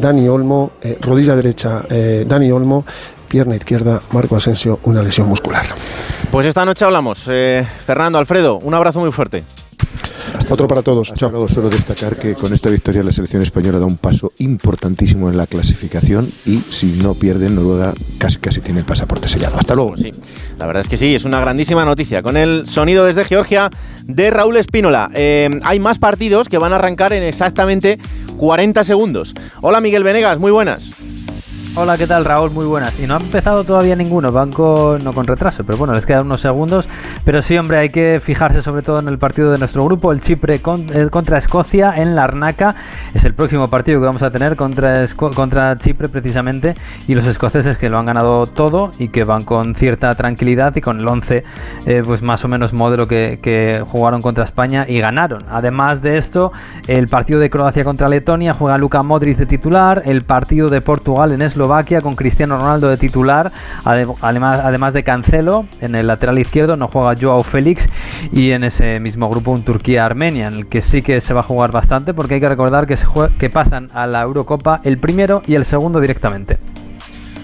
Dani 0.00 0.28
Olmo, 0.28 0.72
eh, 0.82 0.98
rodilla 1.00 1.34
derecha, 1.34 1.82
eh, 1.88 2.24
Dani 2.26 2.50
Olmo, 2.52 2.84
pierna 3.28 3.56
izquierda, 3.56 4.00
Marco 4.12 4.36
Asensio, 4.36 4.80
una 4.84 5.02
lesión 5.02 5.28
muscular. 5.28 5.66
Pues 6.30 6.46
esta 6.46 6.64
noche 6.64 6.84
hablamos. 6.84 7.24
Eh, 7.28 7.66
Fernando, 7.84 8.18
Alfredo, 8.18 8.58
un 8.58 8.74
abrazo 8.74 9.00
muy 9.00 9.12
fuerte. 9.12 9.44
Hasta 10.36 10.54
Otro 10.54 10.68
para 10.68 10.82
todos. 10.82 11.12
Hasta 11.12 11.28
luego, 11.28 11.48
solo 11.48 11.70
destacar 11.70 12.16
que 12.16 12.34
con 12.34 12.52
esta 12.52 12.70
victoria 12.70 13.02
la 13.02 13.12
selección 13.12 13.42
española 13.42 13.78
da 13.78 13.86
un 13.86 13.96
paso 13.96 14.32
importantísimo 14.38 15.30
en 15.30 15.36
la 15.36 15.46
clasificación 15.46 16.28
y 16.44 16.58
si 16.58 16.98
no 17.02 17.14
pierden, 17.14 17.54
Noruega 17.54 17.94
casi 18.18 18.38
casi 18.38 18.60
tiene 18.60 18.80
el 18.80 18.86
pasaporte 18.86 19.28
sellado. 19.28 19.58
Hasta 19.58 19.74
luego. 19.74 19.96
Sí, 19.96 20.12
la 20.58 20.66
verdad 20.66 20.82
es 20.82 20.88
que 20.88 20.96
sí, 20.96 21.14
es 21.14 21.24
una 21.24 21.40
grandísima 21.40 21.84
noticia. 21.84 22.22
Con 22.22 22.36
el 22.36 22.66
sonido 22.66 23.04
desde 23.04 23.24
Georgia 23.24 23.70
de 24.04 24.30
Raúl 24.30 24.56
Espínola. 24.56 25.10
Eh, 25.14 25.60
hay 25.64 25.78
más 25.80 25.98
partidos 25.98 26.48
que 26.48 26.58
van 26.58 26.72
a 26.72 26.76
arrancar 26.76 27.12
en 27.12 27.22
exactamente 27.22 27.98
40 28.36 28.84
segundos. 28.84 29.34
Hola 29.62 29.80
Miguel 29.80 30.02
Venegas, 30.02 30.38
muy 30.38 30.50
buenas. 30.50 30.92
Hola, 31.78 31.98
¿qué 31.98 32.06
tal 32.06 32.24
Raúl? 32.24 32.52
Muy 32.52 32.64
buenas. 32.64 32.98
Y 32.98 33.06
no 33.06 33.16
ha 33.16 33.20
empezado 33.20 33.62
todavía 33.62 33.94
ninguno, 33.94 34.32
van 34.32 34.50
con, 34.50 35.04
no 35.04 35.12
con 35.12 35.26
retraso, 35.26 35.62
pero 35.62 35.76
bueno, 35.76 35.92
les 35.92 36.06
quedan 36.06 36.24
unos 36.24 36.40
segundos. 36.40 36.88
Pero 37.22 37.42
sí, 37.42 37.58
hombre, 37.58 37.76
hay 37.76 37.90
que 37.90 38.18
fijarse 38.18 38.62
sobre 38.62 38.80
todo 38.80 38.98
en 38.98 39.08
el 39.08 39.18
partido 39.18 39.52
de 39.52 39.58
nuestro 39.58 39.84
grupo, 39.84 40.10
el 40.10 40.22
Chipre 40.22 40.54
eh, 40.54 41.08
contra 41.10 41.36
Escocia 41.36 41.92
en 41.94 42.16
la 42.16 42.24
Arnaca. 42.24 42.76
Es 43.12 43.26
el 43.26 43.34
próximo 43.34 43.68
partido 43.68 44.00
que 44.00 44.06
vamos 44.06 44.22
a 44.22 44.30
tener 44.30 44.56
contra, 44.56 45.04
contra 45.34 45.76
Chipre 45.76 46.08
precisamente. 46.08 46.74
Y 47.08 47.14
los 47.14 47.26
escoceses 47.26 47.76
que 47.76 47.90
lo 47.90 47.98
han 47.98 48.06
ganado 48.06 48.46
todo 48.46 48.92
y 48.98 49.08
que 49.08 49.24
van 49.24 49.44
con 49.44 49.74
cierta 49.74 50.14
tranquilidad 50.14 50.74
y 50.76 50.80
con 50.80 51.00
el 51.00 51.06
11 51.06 51.44
eh, 51.84 52.02
pues 52.06 52.22
más 52.22 52.42
o 52.42 52.48
menos 52.48 52.72
modelo 52.72 53.06
que, 53.06 53.38
que 53.42 53.84
jugaron 53.86 54.22
contra 54.22 54.44
España 54.44 54.86
y 54.88 54.98
ganaron. 55.00 55.42
Además 55.50 56.00
de 56.00 56.16
esto, 56.16 56.52
el 56.88 57.08
partido 57.08 57.38
de 57.38 57.50
Croacia 57.50 57.84
contra 57.84 58.08
Letonia 58.08 58.54
juega 58.54 58.78
Luka 58.78 59.02
Modric 59.02 59.36
de 59.36 59.44
titular, 59.44 60.04
el 60.06 60.22
partido 60.22 60.70
de 60.70 60.80
Portugal 60.80 61.32
en 61.32 61.42
Eslovaquia 61.42 61.65
Eslovaquia 61.66 62.00
con 62.00 62.14
Cristiano 62.14 62.58
Ronaldo 62.58 62.88
de 62.88 62.96
titular, 62.96 63.50
además, 63.84 64.60
además 64.62 64.94
de 64.94 65.02
Cancelo 65.02 65.66
en 65.80 65.96
el 65.96 66.06
lateral 66.06 66.38
izquierdo 66.38 66.76
no 66.76 66.86
juega 66.86 67.16
Joao 67.20 67.42
Félix 67.42 67.88
y 68.32 68.52
en 68.52 68.62
ese 68.62 69.00
mismo 69.00 69.28
grupo 69.28 69.50
un 69.50 69.64
Turquía-Armenia 69.64 70.46
en 70.46 70.54
el 70.54 70.66
que 70.68 70.80
sí 70.80 71.02
que 71.02 71.20
se 71.20 71.34
va 71.34 71.40
a 71.40 71.42
jugar 71.42 71.72
bastante 71.72 72.14
porque 72.14 72.34
hay 72.34 72.40
que 72.40 72.48
recordar 72.48 72.86
que, 72.86 72.96
se 72.96 73.06
que 73.38 73.50
pasan 73.50 73.88
a 73.94 74.06
la 74.06 74.22
Eurocopa 74.22 74.80
el 74.84 74.98
primero 74.98 75.42
y 75.46 75.56
el 75.56 75.64
segundo 75.64 76.00
directamente. 76.00 76.58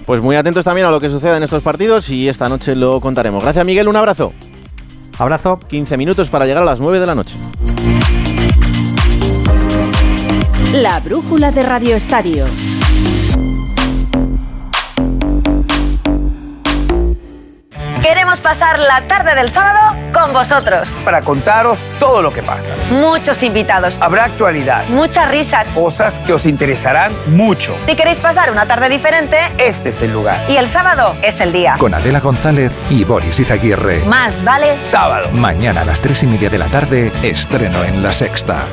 Pues 0.07 0.21
muy 0.21 0.37
atentos 0.37 0.65
también 0.65 0.87
a 0.87 0.93
lo 0.93 1.01
que 1.01 1.09
suceda 1.09 1.37
en 1.37 1.43
estos 1.43 1.63
partidos 1.65 2.09
y 2.11 2.29
esta 2.29 2.49
noche 2.49 2.77
lo 2.77 3.01
contaremos. 3.01 3.43
Gracias 3.43 3.67
Miguel, 3.67 3.89
un 3.89 3.97
abrazo. 3.97 4.33
Abrazo. 5.19 5.59
15 5.59 5.97
minutos 5.97 6.31
para 6.31 6.47
llegar 6.47 6.63
a 6.63 6.67
las 6.67 6.79
9 6.79 7.01
de 7.01 7.07
la 7.07 7.15
noche. 7.17 7.37
La 10.75 11.01
brújula 11.01 11.51
de 11.51 11.65
Radio 11.65 11.97
Estadio. 11.97 12.47
Queremos 18.03 18.41
pasar 18.41 18.81
la 18.81 19.03
tarde 19.07 19.37
del 19.37 19.49
sábado 19.51 19.97
con 20.13 20.33
vosotros. 20.33 20.99
Para 21.05 21.21
contaros 21.23 21.87
todo 22.01 22.21
lo 22.21 22.33
que 22.33 22.43
pasa. 22.43 22.75
Muchos 22.91 23.45
invitados. 23.45 23.97
Habrá 24.01 24.25
actualidad. 24.25 24.85
Muchas 24.89 25.31
risas. 25.31 25.71
Cosas 25.71 26.19
que 26.19 26.33
os 26.33 26.45
interesarán 26.45 27.13
mucho. 27.29 27.77
Si 27.87 27.95
queréis 27.95 28.19
pasar 28.19 28.51
una 28.51 28.67
tarde 28.67 28.89
diferente, 28.89 29.39
este 29.57 29.91
es 29.91 30.03
el 30.03 30.13
lugar. 30.13 30.37
Y 30.49 30.57
el 30.57 30.69
sábado 30.69 31.15
es 31.23 31.41
el 31.41 31.53
día. 31.53 31.77
Con 31.79 31.95
Adela 31.95 32.19
González 32.19 32.73
y 32.91 33.05
Boris 33.05 33.39
Izaguirre. 33.39 34.01
Más 34.05 34.43
vale 34.43 34.81
sábado. 34.81 35.29
Mañana 35.35 35.83
a 35.83 35.85
las 35.85 36.01
tres 36.01 36.25
y 36.25 36.27
media 36.27 36.51
de 36.51 36.59
la 36.59 36.67
tarde, 36.67 37.13
estreno 37.23 37.85
en 37.85 38.03
La 38.03 38.13
Sexta. 38.13 38.65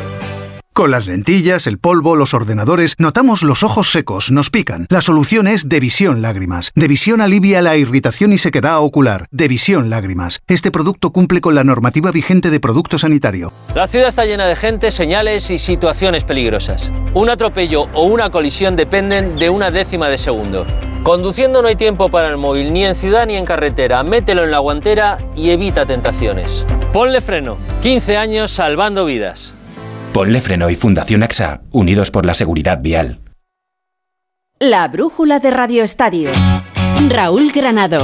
Con 0.79 0.91
las 0.91 1.07
lentillas, 1.07 1.67
el 1.67 1.77
polvo, 1.77 2.15
los 2.15 2.33
ordenadores, 2.33 2.95
notamos 2.99 3.43
los 3.43 3.63
ojos 3.63 3.91
secos, 3.91 4.31
nos 4.31 4.49
pican. 4.49 4.85
La 4.89 5.01
solución 5.01 5.45
es 5.45 5.67
Devisión 5.67 6.21
Lágrimas. 6.21 6.71
Devisión 6.73 7.19
alivia 7.19 7.61
la 7.61 7.75
irritación 7.75 8.31
y 8.31 8.37
sequedad 8.37 8.79
ocular. 8.79 9.27
Devisión 9.29 9.89
Lágrimas. 9.89 10.39
Este 10.47 10.71
producto 10.71 11.09
cumple 11.09 11.41
con 11.41 11.53
la 11.53 11.65
normativa 11.65 12.11
vigente 12.11 12.49
de 12.49 12.61
producto 12.61 12.97
sanitario. 12.97 13.51
La 13.75 13.87
ciudad 13.87 14.07
está 14.07 14.23
llena 14.23 14.45
de 14.45 14.55
gente, 14.55 14.89
señales 14.91 15.51
y 15.51 15.57
situaciones 15.57 16.23
peligrosas. 16.23 16.89
Un 17.13 17.29
atropello 17.29 17.89
o 17.93 18.03
una 18.03 18.29
colisión 18.29 18.77
dependen 18.77 19.35
de 19.35 19.49
una 19.49 19.71
décima 19.71 20.07
de 20.07 20.17
segundo. 20.17 20.65
Conduciendo 21.03 21.61
no 21.61 21.67
hay 21.67 21.75
tiempo 21.75 22.09
para 22.09 22.29
el 22.29 22.37
móvil, 22.37 22.71
ni 22.71 22.85
en 22.85 22.95
ciudad 22.95 23.27
ni 23.27 23.35
en 23.35 23.43
carretera. 23.43 24.01
Mételo 24.03 24.45
en 24.45 24.51
la 24.51 24.59
guantera 24.59 25.17
y 25.35 25.49
evita 25.49 25.85
tentaciones. 25.85 26.65
Ponle 26.93 27.19
freno. 27.19 27.57
15 27.81 28.15
años 28.15 28.51
salvando 28.51 29.03
vidas. 29.03 29.58
Ponle 30.13 30.41
Freno 30.41 30.71
y 30.71 30.75
Fundación 30.75 31.21
AXA, 31.21 31.61
unidos 31.69 32.09
por 32.09 32.25
la 32.25 32.33
seguridad 32.33 32.79
vial. 32.81 33.19
La 34.59 34.87
brújula 34.87 35.37
de 35.39 35.51
Radio 35.51 35.83
Estadio. 35.83 36.31
Raúl 37.09 37.51
Granado. 37.51 38.03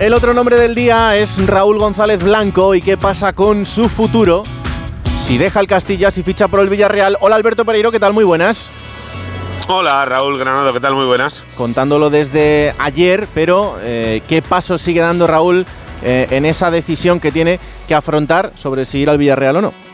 El 0.00 0.12
otro 0.12 0.34
nombre 0.34 0.58
del 0.58 0.74
día 0.74 1.16
es 1.16 1.46
Raúl 1.46 1.78
González 1.78 2.22
Blanco. 2.24 2.74
¿Y 2.74 2.82
qué 2.82 2.98
pasa 2.98 3.32
con 3.32 3.64
su 3.64 3.88
futuro? 3.88 4.42
Si 5.16 5.38
deja 5.38 5.60
el 5.60 5.68
Castilla, 5.68 6.10
si 6.10 6.24
ficha 6.24 6.48
por 6.48 6.58
el 6.58 6.68
Villarreal. 6.68 7.16
Hola 7.20 7.36
Alberto 7.36 7.64
Pereiro, 7.64 7.92
¿qué 7.92 8.00
tal? 8.00 8.12
Muy 8.12 8.24
buenas. 8.24 8.70
Hola 9.68 10.04
Raúl 10.04 10.36
Granado, 10.38 10.72
¿qué 10.72 10.80
tal? 10.80 10.96
Muy 10.96 11.06
buenas. 11.06 11.46
Contándolo 11.56 12.10
desde 12.10 12.74
ayer, 12.78 13.28
pero 13.34 13.76
eh, 13.80 14.20
¿qué 14.26 14.42
paso 14.42 14.78
sigue 14.78 15.00
dando 15.00 15.28
Raúl 15.28 15.64
eh, 16.04 16.28
en 16.30 16.44
esa 16.44 16.70
decisión 16.70 17.18
que 17.18 17.32
tiene 17.32 17.58
que 17.88 17.94
afrontar 17.94 18.52
sobre 18.56 18.84
si 18.84 18.98
ir 18.98 19.10
al 19.10 19.18
Villarreal 19.18 19.56
o 19.56 19.62
no? 19.62 19.84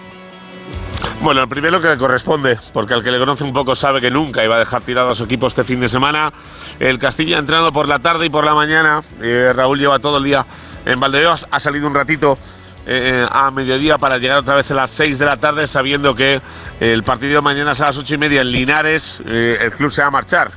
Bueno, 1.23 1.43
el 1.43 1.49
primero 1.49 1.81
que 1.81 1.89
le 1.89 1.99
corresponde, 1.99 2.59
porque 2.73 2.95
al 2.95 3.05
que 3.05 3.11
le 3.11 3.19
conoce 3.19 3.45
un 3.45 3.53
poco 3.53 3.75
sabe 3.75 4.01
que 4.01 4.11
nunca 4.11 4.43
iba 4.43 4.57
a 4.57 4.59
dejar 4.59 4.81
tirado 4.81 5.11
a 5.11 5.15
su 5.15 5.25
equipo 5.25 5.47
este 5.47 5.65
fin 5.65 5.79
de 5.79 5.89
semana. 5.89 6.33
El 6.79 6.99
Castilla 6.99 7.37
ha 7.37 7.41
entrenado 7.41 7.73
por 7.73 7.89
la 7.89 7.99
tarde 7.99 8.27
y 8.27 8.31
por 8.31 8.45
la 8.45 8.55
mañana. 8.55 9.03
Eh, 9.21 9.53
Raúl 9.55 9.79
lleva 9.79 9.99
todo 9.99 10.17
el 10.17 10.25
día 10.25 10.47
en 10.87 10.99
Valdebebas. 10.99 11.47
Ha 11.51 11.61
salido 11.61 11.87
un 11.87 11.95
ratito 11.95 12.39
eh, 12.87 13.27
a 13.31 13.51
mediodía 13.51 13.99
para 13.99 14.17
llegar 14.17 14.39
otra 14.39 14.55
vez 14.55 14.71
a 14.71 14.75
las 14.75 14.91
6 14.91 15.19
de 15.19 15.27
la 15.27 15.37
tarde, 15.37 15.67
sabiendo 15.67 16.15
que 16.15 16.41
el 16.81 17.03
partido 17.05 17.35
de 17.35 17.41
mañana 17.43 17.73
es 17.73 17.81
a 17.83 17.87
las 17.87 17.99
8 17.99 18.15
y 18.15 18.19
media 18.19 18.41
en 18.41 18.51
Linares. 18.51 19.23
el 19.27 19.71
club 19.73 19.91
se 19.91 20.01
va 20.01 20.09
a 20.09 20.11
marchar. 20.11 20.51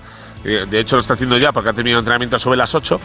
de 0.43 0.79
hecho, 0.79 0.95
lo 0.95 1.01
está 1.01 1.15
haciendo 1.15 1.37
ya 1.37 1.51
porque 1.51 1.71
ha 1.71 1.73
terminado 1.73 1.99
entrenamiento 1.99 2.39
sobre 2.39 2.57
las 2.57 2.73
8. 2.73 3.01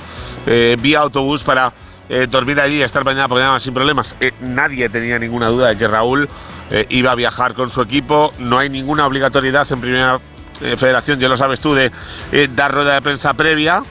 vía 0.78 1.00
autobús 1.00 1.42
para 1.42 1.72
eh, 2.08 2.26
dormir 2.28 2.58
allí 2.60 2.76
y 2.76 2.82
estar 2.82 3.04
mañana 3.04 3.28
por 3.28 3.38
mañana 3.38 3.58
sin 3.60 3.74
problemas. 3.74 4.16
Eh, 4.20 4.32
nadie 4.40 4.88
tenía 4.88 5.18
ninguna 5.18 5.48
duda 5.48 5.68
de 5.68 5.76
que 5.76 5.86
Raúl 5.86 6.28
eh, 6.70 6.86
iba 6.88 7.12
a 7.12 7.14
viajar 7.14 7.54
con 7.54 7.70
su 7.70 7.82
equipo. 7.82 8.32
No 8.38 8.58
hay 8.58 8.70
ninguna 8.70 9.06
obligatoriedad 9.06 9.70
en 9.70 9.80
Primera 9.80 10.20
Federación, 10.58 11.20
ya 11.20 11.28
lo 11.28 11.36
sabes 11.36 11.60
tú, 11.60 11.72
de 11.72 11.92
dar 12.56 12.74
rueda 12.74 12.94
de 12.94 13.02
prensa 13.02 13.32
previa. 13.34 13.84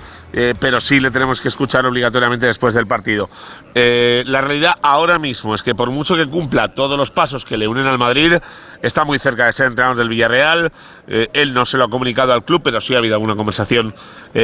pero 0.59 0.81
sí 0.81 0.99
le 0.99 1.11
tenemos 1.11 1.39
que 1.39 1.47
escuchar 1.47 1.85
obligatoriamente 1.85 2.45
después 2.45 2.73
del 2.73 2.85
partido. 2.85 3.29
la 3.73 4.41
realidad 4.41 4.73
ahora 4.83 5.17
mismo 5.17 5.55
es 5.55 5.63
que 5.63 5.73
por 5.73 5.91
mucho 5.91 6.17
que 6.17 6.27
cumpla 6.27 6.73
todos 6.73 6.97
los 6.97 7.09
pasos 7.09 7.45
que 7.45 7.55
le 7.55 7.69
unen 7.69 7.87
al 7.87 7.97
Madrid, 7.97 8.33
está 8.81 9.05
muy 9.05 9.17
cerca 9.17 9.45
de 9.45 9.53
ser 9.53 9.67
entrenador 9.67 9.95
del 9.95 10.09
Villarreal. 10.09 10.73
él 11.07 11.53
no 11.53 11.65
se 11.65 11.77
lo 11.77 11.85
ha 11.85 11.89
comunicado 11.89 12.33
al 12.33 12.43
club, 12.43 12.61
pero 12.61 12.81
sí 12.81 12.95
ha 12.95 12.97
habido 12.97 13.15
alguna 13.15 13.37
conversación 13.37 13.95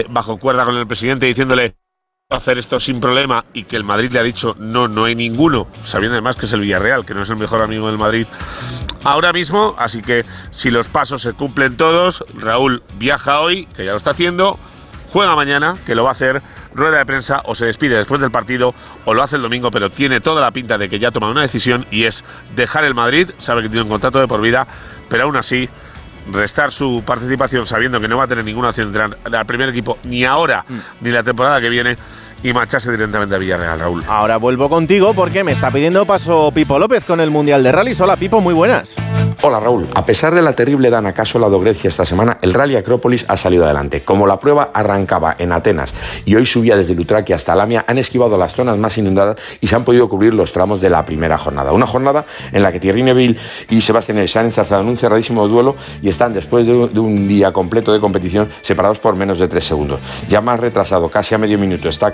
bajo 0.10 0.38
cuerda 0.38 0.64
con 0.64 0.78
el 0.78 0.88
presidente 0.88 1.26
diciéndole 1.26 1.76
hacer 2.30 2.58
esto 2.58 2.80
sin 2.80 3.00
problema 3.00 3.46
y 3.54 3.64
que 3.64 3.76
el 3.76 3.84
Madrid 3.84 4.12
le 4.12 4.20
ha 4.20 4.24
dicho 4.24 4.56
no, 4.60 4.88
no 4.88 5.06
hay 5.06 5.16
ninguno, 5.16 5.68
sabiendo 5.84 6.16
además 6.16 6.36
que 6.36 6.46
es 6.46 6.54
el 6.54 6.62
Villarreal, 6.62 7.06
que 7.06 7.14
no 7.14 7.22
es 7.22 7.30
el 7.30 7.36
mejor 7.36 7.62
amigo 7.62 7.88
del 7.88 7.98
Madrid 7.98 8.26
ahora 9.04 9.34
mismo, 9.34 9.76
así 9.78 10.02
que 10.02 10.26
si 10.50 10.72
los 10.72 10.90
pasos 10.90 11.22
se 11.22 11.34
cumplen 11.34 11.78
todos, 11.78 12.26
Raúl 12.34 12.82
viaja 12.96 13.42
hoy, 13.42 13.66
que 13.66 13.86
ya 13.86 13.92
lo 13.92 13.98
está 13.98 14.12
haciendo, 14.12 14.58
juega 15.10 15.36
mañana, 15.36 15.78
que 15.86 15.96
lo 15.96 16.04
va 16.04 16.10
a 16.10 16.14
hacer, 16.14 16.42
rueda 16.74 16.98
de 16.98 17.06
prensa 17.06 17.42
o 17.46 17.56
se 17.56 17.66
despide 17.66 17.98
después 17.98 18.20
del 18.20 18.32
partido 18.32 18.74
o 19.06 19.14
lo 19.14 19.22
hace 19.22 19.36
el 19.36 19.42
domingo, 19.42 19.70
pero 19.70 19.92
tiene 19.92 20.22
toda 20.22 20.42
la 20.42 20.52
pinta 20.52 20.78
de 20.78 20.90
que 20.90 21.00
ya 21.00 21.10
ha 21.10 21.12
tomado 21.12 21.32
una 21.32 21.42
decisión 21.42 21.86
y 21.92 22.06
es 22.06 22.24
dejar 22.56 22.86
el 22.86 22.96
Madrid, 22.96 23.30
sabe 23.38 23.62
que 23.62 23.70
tiene 23.70 23.84
un 23.84 23.90
contrato 23.90 24.20
de 24.20 24.28
por 24.28 24.42
vida, 24.42 24.68
pero 25.10 25.24
aún 25.24 25.36
así 25.36 25.70
restar 26.32 26.72
su 26.72 27.04
participación 27.06 27.66
sabiendo 27.66 28.00
que 28.00 28.08
no 28.08 28.18
va 28.18 28.24
a 28.24 28.28
tener 28.28 28.46
ninguna 28.46 28.70
opción 28.70 28.92
de 28.92 29.00
entrar 29.00 29.20
al 29.40 29.46
primer 29.46 29.70
equipo 29.70 29.98
ni 30.04 30.24
ahora 30.24 30.66
mm. 30.68 30.78
ni 31.02 31.12
la 31.12 31.24
temporada 31.24 31.60
que 31.60 31.70
viene 31.70 31.98
y 32.44 32.54
marcharse 32.54 32.92
directamente 32.92 33.36
a 33.36 33.38
Villarreal, 33.38 33.80
Raúl. 33.80 34.04
Ahora 34.08 34.38
vuelvo 34.38 34.70
contigo 34.70 35.14
porque 35.14 35.44
me 35.44 35.54
está 35.54 35.72
pidiendo 35.72 36.06
paso 36.06 36.52
Pipo 36.54 36.78
López 36.78 37.06
con 37.06 37.20
el 37.22 37.32
Mundial 37.32 37.64
de 37.64 37.72
Rally. 37.72 37.94
Hola 38.00 38.18
Pipo, 38.18 38.42
muy 38.42 38.54
buenas. 38.54 38.98
Hola 39.42 39.60
Raúl, 39.60 39.88
a 39.94 40.06
pesar 40.06 40.34
de 40.34 40.42
la 40.42 40.54
terrible 40.54 40.90
dana 40.90 41.14
que 41.14 41.22
ha 41.22 41.26
Grecia 41.26 41.88
esta 41.88 42.06
semana, 42.06 42.38
el 42.42 42.54
Rally 42.54 42.76
Acrópolis 42.76 43.26
ha 43.28 43.36
salido 43.36 43.66
adelante. 43.66 44.04
Como 44.04 44.26
la 44.26 44.40
prueba 44.40 44.72
arrancaba 44.74 45.36
en 45.38 45.52
Atenas 45.52 45.94
y 46.24 46.36
hoy 46.36 46.46
subía 46.46 46.78
desde 46.78 46.96
Lutraquia 46.96 47.36
hasta 47.36 47.56
Lamia, 47.56 47.84
han 47.88 47.98
esquivado 47.98 48.38
las 48.38 48.54
zonas 48.54 48.78
más 48.78 48.98
inundadas 48.98 49.38
y 49.60 49.68
se 49.68 49.76
han 49.76 49.84
podido 49.84 50.08
cubrir 50.08 50.34
los 50.34 50.54
tramos 50.54 50.80
de 50.82 50.90
la 50.90 51.04
primera 51.04 51.38
jornada. 51.38 51.74
Una 51.74 51.88
jornada 51.88 52.26
en 52.52 52.64
la 52.64 52.72
que 52.72 52.80
Thierry 52.80 53.04
Neville 53.04 53.38
y 53.70 53.82
Sebastián 53.82 54.26
se 54.28 54.40
han 54.40 54.46
enzarzado 54.46 54.82
en 54.82 54.90
un 54.90 54.98
cerradísimo 54.98 55.48
duelo 55.48 55.76
y 56.02 56.10
están 56.10 56.34
después 56.34 56.66
de 56.66 57.00
un 57.00 57.28
día 57.28 57.52
completo 57.52 57.92
de 57.92 58.00
competición 58.00 58.50
separados 58.62 59.00
por 59.00 59.16
menos 59.16 59.40
de 59.40 59.48
tres 59.48 59.66
segundos. 59.66 60.00
Ya 60.28 60.42
más 60.42 60.60
retrasado, 60.60 61.10
casi 61.10 61.36
a 61.36 61.38
medio 61.38 61.58
minuto, 61.58 61.90
está 61.90 62.12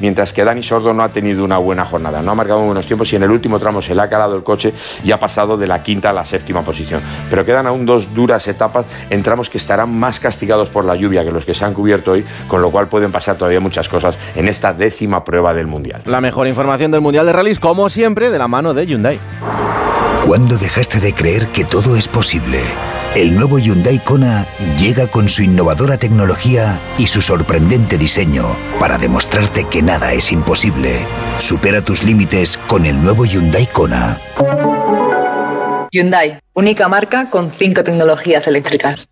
Mientras 0.00 0.32
que 0.32 0.44
Dani 0.44 0.62
Sordo 0.62 0.92
no 0.92 1.02
ha 1.02 1.08
tenido 1.08 1.44
una 1.44 1.58
buena 1.58 1.84
jornada. 1.84 2.22
No 2.22 2.32
ha 2.32 2.34
marcado 2.34 2.60
buenos 2.60 2.86
tiempos 2.86 3.12
y 3.12 3.16
en 3.16 3.22
el 3.22 3.30
último 3.30 3.58
tramo 3.58 3.82
se 3.82 3.94
le 3.94 4.02
ha 4.02 4.08
calado 4.08 4.36
el 4.36 4.42
coche 4.42 4.72
y 5.04 5.12
ha 5.12 5.18
pasado 5.18 5.56
de 5.56 5.66
la 5.66 5.82
quinta 5.82 6.10
a 6.10 6.12
la 6.12 6.24
séptima 6.24 6.62
posición. 6.62 7.02
Pero 7.30 7.44
quedan 7.44 7.66
aún 7.66 7.86
dos 7.86 8.14
duras 8.14 8.46
etapas 8.48 8.86
en 9.10 9.22
tramos 9.22 9.50
que 9.50 9.58
estarán 9.58 9.92
más 9.98 10.20
castigados 10.20 10.68
por 10.68 10.84
la 10.84 10.96
lluvia 10.96 11.24
que 11.24 11.30
los 11.30 11.44
que 11.44 11.54
se 11.54 11.64
han 11.64 11.74
cubierto 11.74 12.12
hoy, 12.12 12.24
con 12.46 12.62
lo 12.62 12.70
cual 12.70 12.88
pueden 12.88 13.12
pasar 13.12 13.36
todavía 13.36 13.60
muchas 13.60 13.88
cosas 13.88 14.18
en 14.34 14.48
esta 14.48 14.72
décima 14.72 15.24
prueba 15.24 15.54
del 15.54 15.66
Mundial. 15.66 16.02
La 16.04 16.20
mejor 16.20 16.46
información 16.46 16.90
del 16.90 17.00
Mundial 17.00 17.26
de 17.26 17.32
Rallys, 17.32 17.58
como 17.58 17.88
siempre, 17.88 18.30
de 18.30 18.38
la 18.38 18.48
mano 18.48 18.74
de 18.74 18.86
Hyundai. 18.86 19.20
¿Cuándo 20.26 20.56
dejaste 20.58 21.00
de 21.00 21.14
creer 21.14 21.48
que 21.48 21.64
todo 21.64 21.96
es 21.96 22.08
posible? 22.08 22.58
El 23.14 23.34
nuevo 23.34 23.58
Hyundai 23.58 23.98
Kona 23.98 24.46
llega 24.78 25.06
con 25.06 25.28
su 25.28 25.42
innovadora 25.42 25.96
tecnología 25.96 26.78
y 26.98 27.06
su 27.06 27.22
sorprendente 27.22 27.96
diseño 27.96 28.44
para 28.78 28.98
demostrarte 28.98 29.64
que 29.64 29.82
nada 29.82 30.12
es 30.12 30.30
imposible. 30.30 31.06
Supera 31.38 31.80
tus 31.82 32.04
límites 32.04 32.58
con 32.68 32.84
el 32.84 33.02
nuevo 33.02 33.24
Hyundai 33.24 33.66
Kona. 33.66 34.20
Hyundai, 35.90 36.38
única 36.52 36.86
marca 36.88 37.30
con 37.30 37.50
cinco 37.50 37.82
tecnologías 37.82 38.46
eléctricas. 38.46 39.08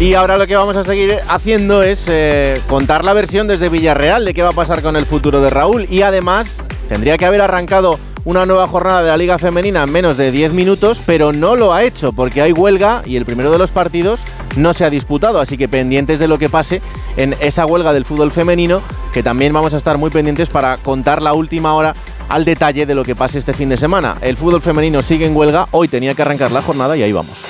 Y 0.00 0.14
ahora 0.14 0.36
lo 0.36 0.46
que 0.46 0.56
vamos 0.56 0.76
a 0.76 0.84
seguir 0.84 1.14
haciendo 1.28 1.82
es 1.82 2.06
eh, 2.08 2.54
contar 2.68 3.04
la 3.04 3.12
versión 3.12 3.46
desde 3.46 3.68
Villarreal 3.68 4.24
de 4.24 4.34
qué 4.34 4.42
va 4.42 4.50
a 4.50 4.52
pasar 4.52 4.82
con 4.82 4.96
el 4.96 5.06
futuro 5.06 5.40
de 5.40 5.50
Raúl. 5.50 5.86
Y 5.88 6.02
además 6.02 6.62
tendría 6.88 7.16
que 7.16 7.26
haber 7.26 7.40
arrancado 7.40 7.98
una 8.28 8.44
nueva 8.44 8.68
jornada 8.68 9.02
de 9.02 9.08
la 9.08 9.16
Liga 9.16 9.38
Femenina 9.38 9.84
en 9.84 9.90
menos 9.90 10.18
de 10.18 10.30
10 10.30 10.52
minutos, 10.52 11.00
pero 11.06 11.32
no 11.32 11.56
lo 11.56 11.72
ha 11.72 11.82
hecho 11.82 12.12
porque 12.12 12.42
hay 12.42 12.52
huelga 12.52 13.02
y 13.06 13.16
el 13.16 13.24
primero 13.24 13.50
de 13.50 13.56
los 13.56 13.72
partidos 13.72 14.20
no 14.54 14.74
se 14.74 14.84
ha 14.84 14.90
disputado. 14.90 15.40
Así 15.40 15.56
que 15.56 15.66
pendientes 15.66 16.18
de 16.18 16.28
lo 16.28 16.38
que 16.38 16.50
pase 16.50 16.82
en 17.16 17.34
esa 17.40 17.64
huelga 17.64 17.94
del 17.94 18.04
fútbol 18.04 18.30
femenino, 18.30 18.82
que 19.14 19.22
también 19.22 19.54
vamos 19.54 19.72
a 19.72 19.78
estar 19.78 19.96
muy 19.96 20.10
pendientes 20.10 20.50
para 20.50 20.76
contar 20.76 21.22
la 21.22 21.32
última 21.32 21.72
hora 21.74 21.94
al 22.28 22.44
detalle 22.44 22.84
de 22.84 22.94
lo 22.94 23.02
que 23.02 23.16
pase 23.16 23.38
este 23.38 23.54
fin 23.54 23.70
de 23.70 23.78
semana. 23.78 24.18
El 24.20 24.36
fútbol 24.36 24.60
femenino 24.60 25.00
sigue 25.00 25.24
en 25.24 25.34
huelga, 25.34 25.66
hoy 25.70 25.88
tenía 25.88 26.12
que 26.12 26.20
arrancar 26.20 26.52
la 26.52 26.60
jornada 26.60 26.98
y 26.98 27.02
ahí 27.02 27.12
vamos. 27.12 27.42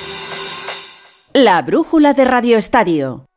La 1.33 1.61
brújula 1.61 2.13
de 2.13 2.23
Radio 2.23 2.57
Estadio. 2.57 3.28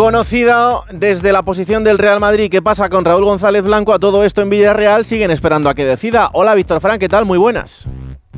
Conocido 0.00 0.86
desde 0.94 1.30
la 1.30 1.42
posición 1.42 1.84
del 1.84 1.98
Real 1.98 2.20
Madrid, 2.20 2.50
¿qué 2.50 2.62
pasa 2.62 2.88
con 2.88 3.04
Raúl 3.04 3.22
González 3.22 3.62
Blanco? 3.62 3.92
A 3.92 3.98
todo 3.98 4.24
esto 4.24 4.40
en 4.40 4.48
Villarreal 4.48 5.04
siguen 5.04 5.30
esperando 5.30 5.68
a 5.68 5.74
que 5.74 5.84
decida. 5.84 6.30
Hola 6.32 6.54
Víctor 6.54 6.80
Fran, 6.80 6.98
¿qué 6.98 7.06
tal? 7.06 7.26
Muy 7.26 7.36
buenas. 7.36 7.86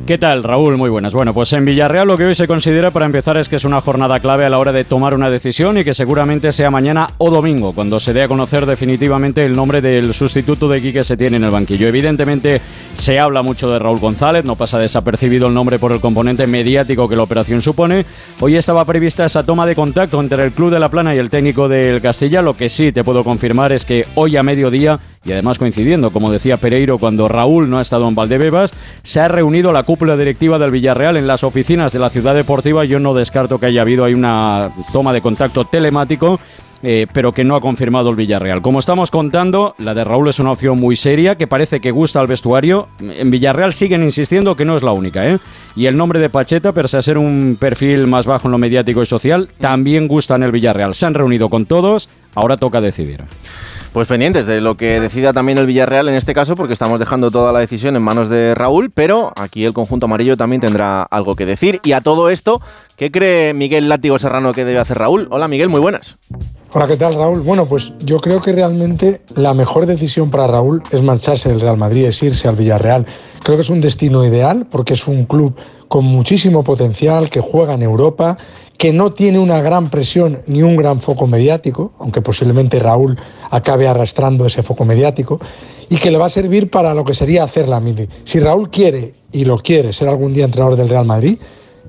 ¿Qué 0.07 0.19
tal, 0.19 0.43
Raúl? 0.43 0.79
Muy 0.79 0.91
buenas. 0.91 1.15
Bueno, 1.15 1.33
pues 1.33 1.53
en 1.53 1.65
Villarreal 1.65 2.09
lo 2.09 2.17
que 2.17 2.25
hoy 2.25 2.35
se 2.35 2.49
considera 2.49 2.91
para 2.91 3.07
empezar 3.07 3.37
es 3.37 3.49
que 3.49 3.57
es 3.57 3.65
una 3.65 3.81
jornada 3.81 4.19
clave 4.19 4.45
a 4.45 4.51
la 4.51 4.59
hora 4.59 4.73
de 4.73 4.83
tomar 4.83 5.15
una 5.15 5.31
decisión 5.31 5.79
y 5.79 5.85
que 5.85 5.95
seguramente 5.95 6.53
sea 6.53 6.73
mañana 6.73 7.07
o 7.19 7.31
domingo, 7.31 7.73
cuando 7.73 8.01
se 8.01 8.13
dé 8.13 8.23
a 8.23 8.29
conocer 8.29 8.67
definitivamente 8.67 9.45
el 9.45 9.53
nombre 9.53 9.81
del 9.81 10.13
sustituto 10.13 10.67
de 10.67 10.83
Quique 10.83 11.05
se 11.05 11.17
tiene 11.17 11.37
en 11.37 11.45
el 11.45 11.51
banquillo. 11.51 11.87
Evidentemente 11.87 12.61
se 12.97 13.21
habla 13.21 13.43
mucho 13.43 13.71
de 13.71 13.79
Raúl 13.79 14.01
González, 14.01 14.45
no 14.45 14.57
pasa 14.57 14.79
desapercibido 14.79 15.47
el 15.47 15.55
nombre 15.55 15.79
por 15.79 15.93
el 15.93 16.01
componente 16.01 16.49
mediático 16.49 17.09
que 17.09 17.15
la 17.15 17.23
operación 17.23 17.63
supone. 17.63 18.05
Hoy 18.41 18.57
estaba 18.57 18.85
prevista 18.85 19.25
esa 19.25 19.47
toma 19.47 19.67
de 19.67 19.77
contacto 19.77 20.21
entre 20.21 20.43
el 20.43 20.53
Club 20.53 20.73
de 20.73 20.81
la 20.81 20.89
Plana 20.89 21.15
y 21.15 21.19
el 21.19 21.31
técnico 21.31 21.69
del 21.69 22.01
Castilla. 22.01 22.43
Lo 22.43 22.57
que 22.57 22.71
sí 22.71 22.91
te 22.91 23.05
puedo 23.05 23.23
confirmar 23.23 23.71
es 23.73 23.85
que 23.85 24.05
hoy 24.17 24.37
a 24.37 24.43
mediodía 24.43 24.99
y 25.25 25.33
además 25.33 25.59
coincidiendo, 25.59 26.11
como 26.11 26.33
decía 26.33 26.57
Pereiro, 26.57 26.99
cuando 26.99 27.29
Raúl 27.29 27.71
no 27.71 27.79
ha 27.79 27.83
estado 27.83 28.09
en 28.09 28.15
Valdebebas, 28.15 28.73
se 29.03 29.21
ha 29.21 29.29
reunido 29.29 29.73
la 29.73 29.85
cúpula 29.85 30.17
directiva 30.17 30.59
del 30.59 30.73
Villarreal 30.73 31.17
en 31.17 31.27
las 31.27 31.45
oficinas 31.45 31.93
de 31.93 32.01
la 32.01 32.11
ciudad 32.11 32.35
deportiva. 32.35 32.85
Yo 32.85 32.99
no 32.99 33.15
descarto 33.15 33.59
que 33.59 33.67
haya 33.67 33.83
habido 33.83 34.05
ahí 34.05 34.15
una 34.15 34.71
toma 34.93 35.13
de 35.13 35.21
contacto 35.21 35.65
telemático. 35.65 36.41
Eh, 36.85 37.07
pero 37.15 37.31
que 37.31 37.45
no 37.45 37.55
ha 37.55 37.61
confirmado 37.61 38.11
el 38.11 38.17
Villarreal. 38.17 38.61
Como 38.61 38.81
estamos 38.81 39.13
contando, 39.13 39.77
la 39.79 39.95
de 39.95 40.03
Raúl 40.03 40.29
es 40.29 40.41
una 40.41 40.51
opción 40.51 40.81
muy 40.81 40.97
seria 40.97 41.37
que 41.37 41.47
parece 41.47 41.79
que 41.79 41.93
gusta 41.93 42.19
al 42.19 42.27
vestuario. 42.27 42.89
En 42.99 43.31
Villarreal 43.31 43.73
siguen 43.73 44.03
insistiendo 44.03 44.57
que 44.57 44.65
no 44.65 44.77
es 44.77 44.83
la 44.83 44.91
única. 44.91 45.29
¿eh? 45.29 45.39
Y 45.77 45.87
el 45.87 45.97
nombre 45.97 46.19
de 46.19 46.29
Pacheta, 46.29 46.73
pese 46.73 46.97
a 46.97 47.03
ser 47.03 47.19
un 47.19 47.57
perfil 47.61 48.09
más 48.09 48.27
bajo 48.27 48.49
en 48.49 48.53
lo 48.53 48.59
mediático 48.59 49.01
y 49.01 49.07
social, 49.07 49.49
también 49.61 50.09
gusta 50.09 50.35
en 50.35 50.43
el 50.43 50.51
Villarreal. 50.51 50.97
Se 50.97 51.07
han 51.07 51.15
reunido 51.15 51.49
con 51.51 51.67
todos, 51.67 52.09
ahora 52.35 52.57
toca 52.57 52.81
decidir. 52.81 53.23
Pues 53.93 54.09
pendientes 54.09 54.47
de 54.47 54.63
lo 54.63 54.79
que 54.79 55.01
decida 55.01 55.35
también 55.35 55.59
el 55.59 55.67
Villarreal 55.67 56.09
en 56.09 56.15
este 56.15 56.33
caso, 56.33 56.57
porque 56.57 56.73
estamos 56.73 56.99
dejando 56.99 57.31
toda 57.31 57.53
la 57.53 57.59
decisión 57.59 57.95
en 57.95 58.01
manos 58.01 58.31
de 58.31 58.55
Raúl, 58.55 58.91
pero 58.91 59.33
aquí 59.37 59.67
el 59.67 59.75
conjunto 59.75 60.07
amarillo 60.07 60.35
también 60.35 60.63
tendrá 60.63 61.03
algo 61.03 61.35
que 61.35 61.45
decir. 61.45 61.79
Y 61.85 61.93
a 61.93 62.01
todo 62.01 62.31
esto, 62.31 62.63
¿qué 62.97 63.11
cree 63.11 63.53
Miguel 63.53 63.91
Látigo 63.91 64.19
Serrano 64.19 64.55
que 64.55 64.65
debe 64.65 64.79
hacer 64.79 64.97
Raúl? 64.97 65.29
Hola 65.31 65.47
Miguel, 65.47 65.69
muy 65.69 65.81
buenas. 65.81 66.17
Hola, 66.73 66.87
¿qué 66.87 66.97
tal 66.97 67.13
Raúl? 67.17 67.41
Bueno, 67.41 67.67
pues 67.67 67.93
yo 67.99 68.19
creo 68.19 68.41
que 68.41 68.53
realmente 68.53 69.21
la 69.35 69.53
mejor 69.53 69.85
decisión 69.85 70.31
para 70.31 70.47
Raúl 70.47 70.83
es 70.91 71.03
marcharse 71.03 71.51
del 71.51 71.61
Real 71.61 71.77
Madrid, 71.77 72.07
es 72.07 72.23
irse 72.23 72.49
al 72.49 72.57
Villarreal. 72.57 73.05
Creo 73.43 73.59
que 73.59 73.63
es 73.63 73.69
un 73.69 73.83
destino 73.83 74.25
ideal 74.25 74.67
porque 74.71 74.95
es 74.95 75.07
un 75.07 75.27
club 75.27 75.55
con 75.93 76.07
muchísimo 76.07 76.65
potencial, 76.65 77.29
que 77.29 77.43
juega 77.43 77.75
en 77.75 77.83
Europa, 77.83 78.39
que 78.79 78.95
no 78.95 79.13
tiene 79.13 79.39
una 79.39 79.61
gran 79.61 79.91
presión 79.91 80.39
ni 80.47 80.63
un 80.63 80.75
gran 80.75 81.01
foco 81.01 81.27
mediático, 81.27 81.93
aunque 81.99 82.23
posiblemente 82.23 82.79
Raúl 82.79 83.19
acabe 83.51 83.87
arrastrando 83.87 84.47
ese 84.47 84.63
foco 84.63 84.87
mediático, 84.87 85.39
y 85.91 85.97
que 85.97 86.11
le 86.11 86.17
va 86.17 86.25
a 86.25 86.31
servir 86.31 86.71
para 86.71 86.95
lo 86.95 87.05
que 87.05 87.13
sería 87.13 87.45
hacer 87.45 87.69
la 87.69 87.79
mini. 87.79 88.09
Si 88.25 88.41
Raúl 88.41 88.71
quiere, 88.71 89.13
y 89.33 89.45
lo 89.45 89.59
quiere, 89.59 89.93
ser 89.93 90.09
algún 90.09 90.33
día 90.33 90.47
entrenador 90.47 90.79
del 90.79 90.89
Real 90.89 91.05
Madrid, 91.05 91.37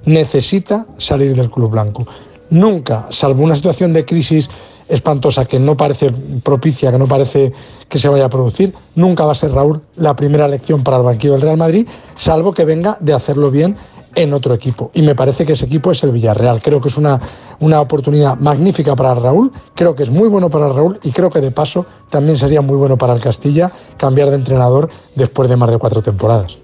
necesita 0.04 0.86
salir 0.98 1.34
del 1.34 1.50
club 1.50 1.72
blanco. 1.72 2.06
Nunca, 2.50 3.08
salvo 3.10 3.42
una 3.42 3.56
situación 3.56 3.94
de 3.94 4.04
crisis 4.04 4.50
espantosa 4.90 5.46
que 5.46 5.60
no 5.60 5.78
parece 5.78 6.12
propicia, 6.44 6.92
que 6.92 6.98
no 6.98 7.08
parece 7.08 7.54
que 7.88 8.00
se 8.00 8.10
vaya 8.10 8.26
a 8.26 8.30
producir, 8.30 8.74
nunca 8.96 9.26
va 9.26 9.32
a 9.32 9.36
ser 9.36 9.54
Raúl 9.54 9.82
la 9.96 10.14
primera 10.14 10.46
elección 10.46 10.84
para 10.84 10.98
el 10.98 11.04
banquillo 11.04 11.34
del 11.34 11.42
Real 11.44 11.58
Madrid, 11.58 11.88
salvo 12.18 12.54
que 12.54 12.66
venga 12.66 12.98
de 13.00 13.14
hacerlo 13.14 13.50
bien 13.50 13.78
en 14.16 14.34
otro 14.34 14.54
equipo. 14.54 14.92
Y 14.94 15.02
me 15.02 15.16
parece 15.16 15.46
que 15.46 15.54
ese 15.54 15.66
equipo 15.66 15.92
es 15.92 16.04
el 16.04 16.12
Villarreal. 16.12 16.62
Creo 16.62 16.82
que 16.82 16.90
es 16.90 16.98
una, 16.98 17.20
una 17.60 17.82
oportunidad 17.82 18.38
magnífica 18.38 18.96
para 18.96 19.14
Raúl, 19.14 19.52
creo 19.76 19.96
que 19.96 20.04
es 20.04 20.10
muy 20.10 20.30
bueno 20.30 20.50
para 20.50 20.70
Raúl 20.70 21.00
y 21.04 21.12
creo 21.12 21.30
que 21.30 21.40
de 21.40 21.52
paso 21.52 21.86
también 22.10 22.38
sería 22.38 22.62
muy 22.62 22.78
bueno 22.78 22.98
para 22.98 23.14
el 23.14 23.22
Castilla 23.22 23.72
cambiar 23.98 24.30
de 24.30 24.36
entrenador 24.36 24.90
después 25.16 25.50
de 25.50 25.56
más 25.56 25.70
de 25.70 25.78
cuatro 25.78 26.02
temporadas. 26.02 26.58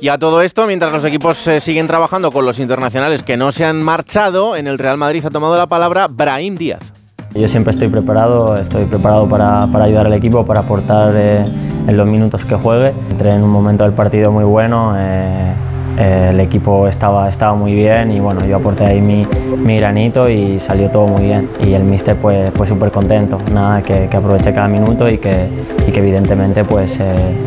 Y 0.00 0.08
a 0.08 0.18
todo 0.18 0.42
esto, 0.42 0.66
mientras 0.66 0.92
los 0.92 1.04
equipos 1.04 1.46
eh, 1.48 1.58
siguen 1.58 1.86
trabajando 1.86 2.30
con 2.30 2.44
los 2.44 2.58
internacionales 2.58 3.22
que 3.22 3.36
no 3.36 3.50
se 3.50 3.64
han 3.64 3.82
marchado, 3.82 4.54
en 4.54 4.66
el 4.66 4.78
Real 4.78 4.98
Madrid 4.98 5.24
ha 5.24 5.30
tomado 5.30 5.56
la 5.56 5.66
palabra 5.66 6.06
Brahim 6.08 6.56
Díaz. 6.56 6.92
Yo 7.34 7.48
siempre 7.48 7.70
estoy 7.70 7.88
preparado, 7.88 8.56
estoy 8.56 8.84
preparado 8.84 9.28
para, 9.28 9.66
para 9.66 9.84
ayudar 9.84 10.06
al 10.06 10.14
equipo, 10.14 10.44
para 10.44 10.60
aportar 10.60 11.12
eh, 11.16 11.44
en 11.86 11.96
los 11.96 12.06
minutos 12.06 12.44
que 12.44 12.54
juegue. 12.56 12.94
Entré 13.10 13.32
en 13.32 13.42
un 13.42 13.50
momento 13.50 13.84
del 13.84 13.92
partido 13.92 14.32
muy 14.32 14.44
bueno, 14.44 14.94
eh, 14.96 15.52
eh, 15.98 16.28
el 16.32 16.40
equipo 16.40 16.86
estaba, 16.88 17.28
estaba 17.28 17.54
muy 17.54 17.74
bien 17.74 18.10
y 18.10 18.20
bueno, 18.20 18.44
yo 18.44 18.56
aporté 18.56 18.84
ahí 18.84 19.00
mi, 19.00 19.26
mi 19.56 19.78
granito 19.78 20.28
y 20.28 20.58
salió 20.60 20.90
todo 20.90 21.06
muy 21.06 21.22
bien. 21.22 21.48
Y 21.64 21.72
el 21.72 21.84
míster 21.84 22.16
pues, 22.16 22.52
súper 22.68 22.90
contento, 22.90 23.38
nada, 23.52 23.82
que, 23.82 24.08
que 24.08 24.52
cada 24.52 24.68
minuto 24.68 25.08
y 25.08 25.18
que, 25.18 25.48
evidentemente 25.86 26.64
pues 26.64 27.00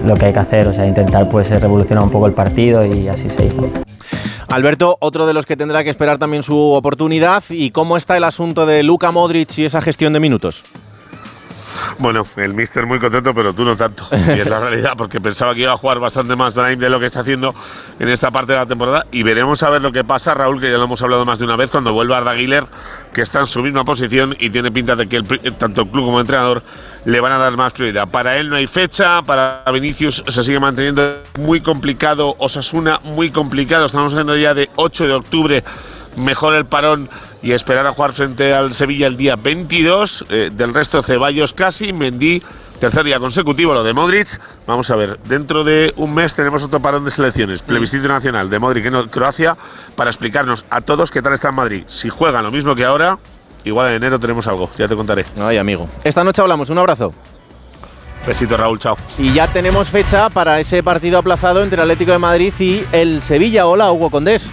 lo 0.05 0.15
que 0.15 0.27
hay 0.27 0.33
que 0.33 0.39
hacer, 0.39 0.67
o 0.67 0.73
sea, 0.73 0.87
intentar 0.87 1.29
pues 1.29 1.51
revolucionar 1.51 2.03
un 2.03 2.09
poco 2.09 2.25
el 2.25 2.33
partido 2.33 2.83
y 2.83 3.07
así 3.07 3.29
se 3.29 3.45
hizo. 3.45 3.69
Alberto, 4.49 4.97
otro 4.99 5.27
de 5.27 5.33
los 5.33 5.45
que 5.45 5.55
tendrá 5.55 5.83
que 5.83 5.91
esperar 5.91 6.17
también 6.17 6.41
su 6.41 6.57
oportunidad. 6.57 7.43
¿Y 7.51 7.69
cómo 7.69 7.97
está 7.97 8.17
el 8.17 8.23
asunto 8.23 8.65
de 8.65 8.81
Luka 8.81 9.11
Modric 9.11 9.55
y 9.59 9.65
esa 9.65 9.79
gestión 9.79 10.11
de 10.11 10.19
minutos? 10.19 10.63
Bueno, 11.97 12.23
el 12.37 12.53
mister 12.53 12.85
muy 12.85 12.99
contento, 12.99 13.33
pero 13.33 13.53
tú 13.53 13.63
no 13.63 13.75
tanto. 13.75 14.07
Y 14.11 14.39
es 14.39 14.49
la 14.49 14.59
realidad, 14.69 14.93
porque 14.97 15.19
pensaba 15.19 15.53
que 15.53 15.61
iba 15.61 15.73
a 15.73 15.77
jugar 15.77 15.99
bastante 15.99 16.35
más 16.35 16.55
Brahim 16.55 16.79
de 16.79 16.89
lo 16.89 16.99
que 16.99 17.05
está 17.05 17.21
haciendo 17.21 17.53
en 17.99 18.09
esta 18.09 18.31
parte 18.31 18.53
de 18.53 18.59
la 18.59 18.65
temporada. 18.65 19.05
Y 19.11 19.23
veremos 19.23 19.63
a 19.63 19.69
ver 19.69 19.81
lo 19.81 19.91
que 19.91 20.03
pasa, 20.03 20.33
Raúl, 20.33 20.59
que 20.59 20.71
ya 20.71 20.77
lo 20.77 20.85
hemos 20.85 21.01
hablado 21.01 21.25
más 21.25 21.39
de 21.39 21.45
una 21.45 21.55
vez, 21.55 21.71
cuando 21.71 21.93
vuelva 21.93 22.17
Arda 22.17 22.35
Güler, 22.35 22.65
que 23.13 23.21
está 23.21 23.39
en 23.39 23.45
su 23.45 23.61
misma 23.61 23.83
posición 23.83 24.35
y 24.39 24.49
tiene 24.49 24.71
pinta 24.71 24.95
de 24.95 25.07
que 25.07 25.17
el, 25.17 25.55
tanto 25.55 25.81
el 25.81 25.89
club 25.89 26.05
como 26.05 26.19
el 26.19 26.23
entrenador 26.23 26.63
le 27.05 27.19
van 27.19 27.31
a 27.31 27.37
dar 27.37 27.55
más 27.57 27.73
prioridad. 27.73 28.07
Para 28.07 28.37
él 28.37 28.49
no 28.49 28.55
hay 28.55 28.67
fecha, 28.67 29.21
para 29.23 29.63
Vinicius 29.71 30.23
se 30.27 30.43
sigue 30.43 30.59
manteniendo 30.59 31.23
muy 31.37 31.61
complicado, 31.61 32.35
Osasuna 32.39 32.99
muy 33.03 33.31
complicado. 33.31 33.85
Estamos 33.85 34.13
hablando 34.13 34.35
ya 34.37 34.53
de 34.53 34.69
8 34.75 35.07
de 35.07 35.13
octubre 35.13 35.63
mejor 36.19 36.55
el 36.55 36.65
parón 36.65 37.09
y 37.41 37.53
esperar 37.53 37.87
a 37.87 37.93
jugar 37.93 38.13
frente 38.13 38.53
al 38.53 38.73
Sevilla 38.73 39.07
el 39.07 39.17
día 39.17 39.35
22. 39.35 40.25
Eh, 40.29 40.49
del 40.53 40.73
resto, 40.73 41.01
Ceballos 41.01 41.53
casi, 41.53 41.93
Mendy, 41.93 42.41
tercer 42.79 43.05
día 43.05 43.19
consecutivo, 43.19 43.73
lo 43.73 43.83
de 43.83 43.93
Modric. 43.93 44.39
Vamos 44.67 44.91
a 44.91 44.95
ver, 44.95 45.19
dentro 45.25 45.63
de 45.63 45.93
un 45.97 46.13
mes 46.13 46.35
tenemos 46.35 46.63
otro 46.63 46.81
parón 46.81 47.05
de 47.05 47.11
selecciones, 47.11 47.61
plebiscito 47.61 48.07
nacional 48.07 48.49
de 48.49 48.59
Modric 48.59 48.85
en 48.85 49.07
Croacia, 49.09 49.57
para 49.95 50.09
explicarnos 50.09 50.65
a 50.69 50.81
todos 50.81 51.11
qué 51.11 51.21
tal 51.21 51.33
está 51.33 51.49
en 51.49 51.55
Madrid. 51.55 51.83
Si 51.87 52.09
juegan 52.09 52.43
lo 52.43 52.51
mismo 52.51 52.75
que 52.75 52.85
ahora, 52.85 53.17
igual 53.63 53.89
en 53.89 53.95
enero 53.95 54.19
tenemos 54.19 54.47
algo, 54.47 54.69
ya 54.77 54.87
te 54.87 54.95
contaré. 54.95 55.25
Ay, 55.39 55.57
amigo. 55.57 55.89
Esta 56.03 56.23
noche 56.23 56.41
hablamos, 56.41 56.69
un 56.69 56.77
abrazo. 56.77 57.13
Besito, 58.27 58.57
Raúl, 58.57 58.77
chao. 58.79 58.97
Y 59.17 59.33
ya 59.33 59.47
tenemos 59.47 59.87
fecha 59.87 60.29
para 60.29 60.59
ese 60.59 60.83
partido 60.83 61.17
aplazado 61.17 61.63
entre 61.63 61.77
el 61.77 61.83
Atlético 61.83 62.11
de 62.11 62.19
Madrid 62.19 62.53
y 62.59 62.83
el 62.91 63.21
Sevilla. 63.21 63.65
Hola, 63.65 63.91
Hugo 63.91 64.11
Condés. 64.11 64.51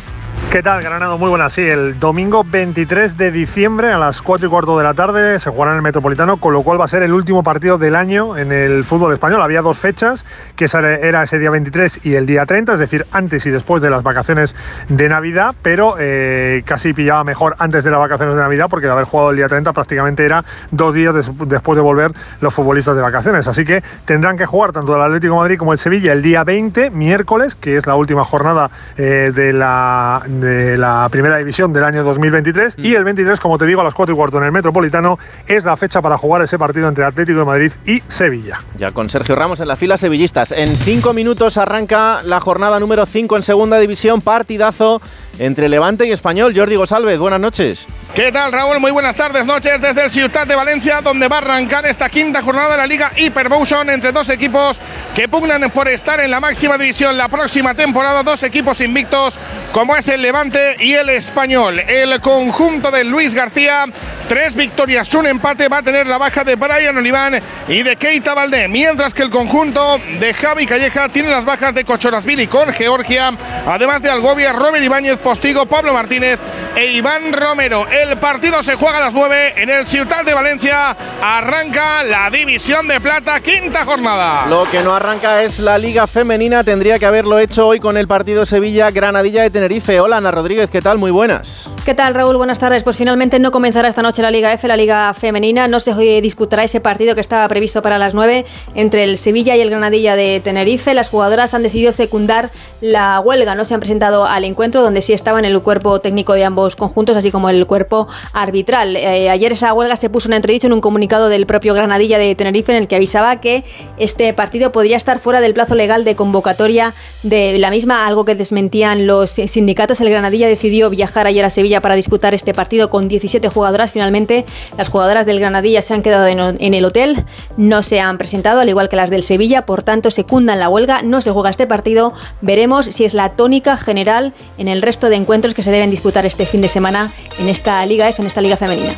¿Qué 0.57 0.63
tal, 0.63 0.81
Granado? 0.81 1.19
Muy 1.19 1.29
buenas. 1.29 1.53
Sí, 1.53 1.61
el 1.61 2.01
domingo 2.01 2.43
23 2.43 3.19
de 3.19 3.31
diciembre 3.31 3.93
a 3.93 3.99
las 3.99 4.23
4 4.23 4.47
y 4.47 4.49
cuarto 4.49 4.79
de 4.79 4.85
la 4.85 4.95
tarde 4.95 5.39
se 5.39 5.51
jugará 5.51 5.73
en 5.73 5.77
el 5.77 5.83
Metropolitano, 5.83 6.39
con 6.39 6.55
lo 6.55 6.63
cual 6.63 6.81
va 6.81 6.87
a 6.87 6.89
ser 6.89 7.03
el 7.03 7.13
último 7.13 7.43
partido 7.43 7.77
del 7.77 7.95
año 7.95 8.39
en 8.39 8.51
el 8.51 8.83
fútbol 8.83 9.13
español. 9.13 9.43
Había 9.43 9.61
dos 9.61 9.79
fechas, 9.79 10.25
que 10.57 10.65
era 10.65 11.23
ese 11.23 11.39
día 11.39 11.51
23 11.51 12.07
y 12.07 12.15
el 12.15 12.25
día 12.25 12.47
30, 12.47 12.73
es 12.73 12.79
decir, 12.79 13.05
antes 13.13 13.45
y 13.45 13.51
después 13.51 13.83
de 13.83 13.91
las 13.91 14.03
vacaciones 14.03 14.57
de 14.89 15.11
Navidad, 15.11 15.55
pero 15.61 15.97
eh, 15.99 16.63
casi 16.65 16.95
pillaba 16.95 17.23
mejor 17.23 17.55
antes 17.59 17.85
de 17.85 17.91
las 17.91 18.01
vacaciones 18.01 18.35
de 18.35 18.41
Navidad, 18.41 18.69
porque 18.71 18.87
de 18.87 18.93
haber 18.93 19.05
jugado 19.05 19.33
el 19.33 19.37
día 19.37 19.49
30 19.49 19.75
prácticamente 19.75 20.25
era 20.25 20.43
dos 20.71 20.95
días 20.95 21.15
después 21.15 21.77
de 21.77 21.83
volver 21.83 22.13
los 22.41 22.55
futbolistas 22.55 22.97
de 22.97 23.03
vacaciones. 23.03 23.47
Así 23.47 23.67
que 23.67 23.83
tendrán 24.07 24.39
que 24.39 24.47
jugar 24.47 24.73
tanto 24.73 24.97
el 24.97 25.03
Atlético 25.03 25.37
Madrid 25.37 25.59
como 25.59 25.75
el 25.75 25.79
Sevilla 25.79 26.15
el 26.15 26.23
día 26.23 26.45
20, 26.45 26.89
miércoles, 26.93 27.55
que 27.55 27.77
es 27.77 27.87
la 27.87 27.95
última 27.95 28.25
jornada 28.25 28.71
eh, 28.97 29.33
de 29.35 29.53
la 29.53 30.23
la 30.47 31.09
primera 31.11 31.37
división 31.39 31.73
del 31.73 31.85
año 31.85 32.05
2023 32.05 32.77
y 32.79 32.95
el 32.95 33.05
23, 33.05 33.41
como 33.41 33.59
te 33.59 33.67
digo, 33.67 33.81
a 33.81 33.85
las 33.85 33.95
4 33.95 34.15
y 34.15 34.17
cuarto 34.17 34.39
en 34.39 34.45
el 34.45 34.53
Metropolitano 34.53 35.19
es 35.47 35.65
la 35.65 35.77
fecha 35.77 36.01
para 36.01 36.17
jugar 36.17 36.43
ese 36.43 36.59
partido 36.59 36.89
entre 36.89 37.05
Atlético 37.05 37.41
de 37.41 37.45
Madrid 37.45 37.73
y 37.85 38.03
Sevilla. 38.07 38.61
Ya 38.79 38.93
con 38.93 39.11
Sergio 39.11 39.35
Ramos 39.35 39.61
en 39.61 39.69
la 39.69 39.77
fila 39.77 39.97
sevillistas. 39.97 40.53
En 40.53 40.69
5 40.69 41.13
minutos 41.13 41.59
arranca 41.59 42.23
la 42.23 42.41
jornada 42.41 42.81
número 42.81 43.07
5 43.07 43.37
en 43.37 43.43
segunda 43.43 43.79
división, 43.79 44.21
partidazo 44.21 45.01
entre 45.39 45.69
Levante 45.69 46.07
y 46.07 46.13
Español. 46.13 46.53
Jordi 46.57 46.77
Gosalvez, 46.77 47.19
buenas 47.19 47.41
noches. 47.41 47.87
¿Qué 48.15 48.33
tal, 48.33 48.51
Raúl? 48.51 48.81
Muy 48.81 48.91
buenas 48.93 49.15
tardes, 49.15 49.45
noches 49.45 49.81
desde 49.81 50.05
el 50.05 50.11
Ciutat 50.11 50.49
de 50.49 50.55
Valencia, 50.55 51.03
donde 51.03 51.29
va 51.29 51.37
a 51.37 51.41
arrancar 51.41 51.85
esta 51.87 52.09
quinta 52.09 52.41
jornada 52.41 52.71
de 52.71 52.77
la 52.79 52.87
Liga 52.87 53.13
Hypermotion 53.15 53.91
entre 53.91 54.13
dos 54.13 54.31
equipos 54.31 54.81
que 55.15 55.29
pugnan 55.29 55.71
por 55.71 55.89
estar 55.89 56.21
en 56.21 56.31
la 56.31 56.41
máxima 56.41 56.79
división 56.79 57.19
la 57.19 57.29
próxima 57.29 57.75
temporada. 57.75 58.23
Dos 58.23 58.43
equipos 58.43 58.81
invictos, 58.81 59.35
como 59.73 59.95
es 59.97 60.09
el 60.09 60.23
Levante 60.23 60.77
y 60.81 60.95
el 60.95 61.11
Español. 61.11 61.79
El 61.81 62.21
conjunto 62.21 62.91
de 62.91 63.05
Luis 63.05 63.35
García, 63.35 63.85
tres 64.29 64.55
victorias, 64.55 65.13
un 65.15 65.27
empate, 65.27 65.69
va 65.69 65.79
a 65.79 65.83
tener 65.83 66.07
la 66.07 66.17
baja 66.17 66.43
de 66.43 66.55
Brian 66.55 66.97
Oliván 66.97 67.39
y 67.69 67.83
de 67.83 67.97
Keita 67.97 68.33
Valdé, 68.33 68.69
mientras 68.69 69.13
que 69.13 69.23
el 69.23 69.31
conjunto 69.31 70.01
de 70.19 70.33
Javi 70.33 70.65
Calleja 70.65 71.11
tiene 71.11 71.29
las 71.29 71.45
bajas 71.45 71.75
de 71.75 71.85
Cochorasvili 71.85 72.47
con 72.47 72.73
Georgia, 72.73 73.33
además 73.67 74.01
de 74.01 74.09
Algovia, 74.09 74.53
Robert 74.53 74.83
Ibáñez, 74.83 75.19
Postigo, 75.27 75.67
Pablo 75.67 75.93
Martínez 75.93 76.39
e 76.77 76.87
Iván 76.93 77.33
Romero. 77.33 77.85
El 77.89 78.17
partido 78.17 78.63
se 78.63 78.77
juega 78.77 78.99
a 78.99 79.01
las 79.01 79.13
9 79.13 79.55
en 79.57 79.71
el 79.71 79.85
Ciutat 79.85 80.25
de 80.25 80.33
Valencia. 80.33 80.97
Arranca 81.21 82.05
la 82.05 82.31
División 82.31 82.87
de 82.87 83.01
Plata, 83.01 83.41
quinta 83.41 83.85
jornada. 83.85 84.47
Lo 84.47 84.63
que 84.71 84.85
no 84.85 84.95
arranca 84.95 85.43
es 85.43 85.59
la 85.59 85.79
Liga 85.79 86.07
Femenina. 86.07 86.63
Tendría 86.63 87.01
que 87.01 87.07
haberlo 87.07 87.41
hecho 87.41 87.67
hoy 87.67 87.81
con 87.81 87.97
el 87.97 88.07
partido 88.07 88.47
Sevilla-Granadilla 88.47 89.43
de 89.43 89.51
Tenerife. 89.51 89.99
Hola, 89.99 90.19
Ana 90.19 90.31
Rodríguez, 90.31 90.71
¿qué 90.71 90.81
tal? 90.81 90.99
Muy 90.99 91.11
buenas. 91.11 91.69
¿Qué 91.85 91.95
tal, 91.95 92.15
Raúl? 92.15 92.37
Buenas 92.37 92.61
tardes. 92.61 92.85
Pues 92.85 92.95
finalmente 92.95 93.41
no 93.41 93.51
comenzará 93.51 93.89
esta 93.89 94.03
noche 94.03 94.23
la 94.23 94.31
Liga 94.31 94.53
F, 94.53 94.69
la 94.69 94.77
Liga 94.77 95.13
Femenina. 95.13 95.67
No 95.67 95.81
se 95.81 95.93
disputará 96.21 96.63
ese 96.63 96.81
partido 96.81 97.17
que 97.17 97.21
estaba 97.21 97.49
previsto 97.49 97.83
para 97.83 97.99
las 97.99 98.15
9 98.15 98.47
entre 98.77 99.03
el 99.03 99.19
Sevilla 99.19 99.57
y 99.57 99.61
el 99.61 99.71
Granadilla 99.71 100.15
de 100.15 100.39
Tenerife. 100.39 100.95
Las 100.95 101.09
jugadoras 101.09 101.53
han 101.53 101.65
decidido 101.65 101.91
secundar 101.91 102.51
la 102.81 103.19
huelga. 103.19 103.57
No 103.57 103.65
se 103.65 103.75
han 103.75 103.81
presentado 103.81 104.25
al 104.25 104.45
encuentro, 104.45 104.83
donde 104.83 105.03
sí 105.03 105.16
estaban 105.17 105.45
el 105.45 105.61
cuerpo 105.61 106.01
técnico 106.01 106.35
de 106.35 106.45
ambos 106.45 106.77
conjuntos, 106.77 107.17
así 107.17 107.33
como 107.33 107.49
el 107.51 107.67
cuerpo 107.67 108.07
arbitral. 108.33 108.97
Eh, 108.97 109.29
ayer 109.29 109.53
esa 109.53 109.73
huelga 109.73 109.97
se 109.97 110.09
puso 110.09 110.29
en 110.29 110.35
entredicho 110.35 110.69
en 110.69 110.73
un 110.73 110.81
comunicado 110.81 111.29
del 111.29 111.47
propio 111.47 111.75
Granadilla 111.75 112.19
de 112.19 112.35
Tenerife 112.35 112.73
en 112.73 112.79
el 112.79 112.89
que 112.89 112.97
avisaba 112.97 113.41
que 113.41 113.65
este 113.99 114.33
partido 114.35 114.71
podría 114.71 114.97
estar 114.97 115.19
fuera 115.19 115.41
del 115.41 115.55
plazo 115.55 115.75
legal 115.75 116.05
de 116.05 116.15
convocatoria 116.15 116.95
de 117.25 117.59
la 117.59 117.71
misma, 117.71 118.07
algo 118.07 118.25
que 118.25 118.35
desmentían 118.35 119.07
los 119.07 119.31
sindicatos. 119.31 120.01
El 120.01 120.11
Granadilla 120.11 120.47
decidió 120.47 120.91
viajar 120.91 121.27
ayer 121.27 121.45
a 121.45 121.51
Sevilla 121.51 121.81
para 121.81 121.97
disputar 121.97 122.35
este 122.35 122.55
partido 122.55 122.91
con 122.91 123.09
17 123.09 123.49
jugadoras. 123.49 123.91
Finalmente, 123.91 124.45
las 124.79 124.89
jugadoras 124.89 125.27
del 125.27 125.41
Granadilla 125.41 125.83
se 125.83 125.95
han 125.95 126.03
quedado 126.03 126.27
en 126.27 126.75
el 126.75 126.85
hotel, 126.85 127.25
no 127.57 127.83
se 127.83 128.01
han 128.01 128.19
presentado, 128.19 128.61
al 128.61 128.69
igual 128.69 128.89
que 128.89 128.97
las 128.97 129.11
del 129.11 129.23
Sevilla, 129.23 129.67
por 129.67 129.83
tanto 129.83 130.11
secundan 130.11 130.59
la 130.59 130.69
huelga, 130.69 131.03
no 131.03 131.21
se 131.21 131.31
juega 131.31 131.51
este 131.51 131.67
partido. 131.67 132.13
Veremos 132.41 132.87
si 132.87 133.05
es 133.05 133.15
la 133.15 133.31
tónica 133.31 133.77
general 133.77 134.35
en 134.59 134.69
el 134.69 134.83
resto 134.83 135.06
de 135.09 135.17
encuentros 135.17 135.55
que 135.55 135.63
se 135.63 135.71
deben 135.71 135.91
disputar 135.91 136.27
este 136.27 136.47
fin 136.47 136.61
de 136.61 136.69
semana 136.69 137.13
en 137.39 137.49
esta 137.49 137.85
Liga 137.87 138.09
F, 138.09 138.23
en 138.23 138.27
esta 138.27 138.41
Liga 138.41 138.57
Femenina. 138.57 138.95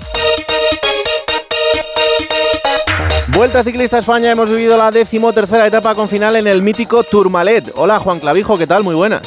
Vuelta 3.28 3.62
Ciclista 3.62 3.98
España, 3.98 4.30
hemos 4.30 4.50
vivido 4.50 4.76
la 4.76 4.90
decimotercera 4.90 5.66
etapa 5.66 5.94
con 5.94 6.08
final 6.08 6.34
en 6.36 6.46
el 6.46 6.62
mítico 6.62 7.04
Tourmalet. 7.04 7.72
Hola 7.76 8.00
Juan 8.00 8.18
Clavijo, 8.18 8.56
¿qué 8.56 8.66
tal? 8.66 8.82
Muy 8.82 8.94
buenas. 8.94 9.22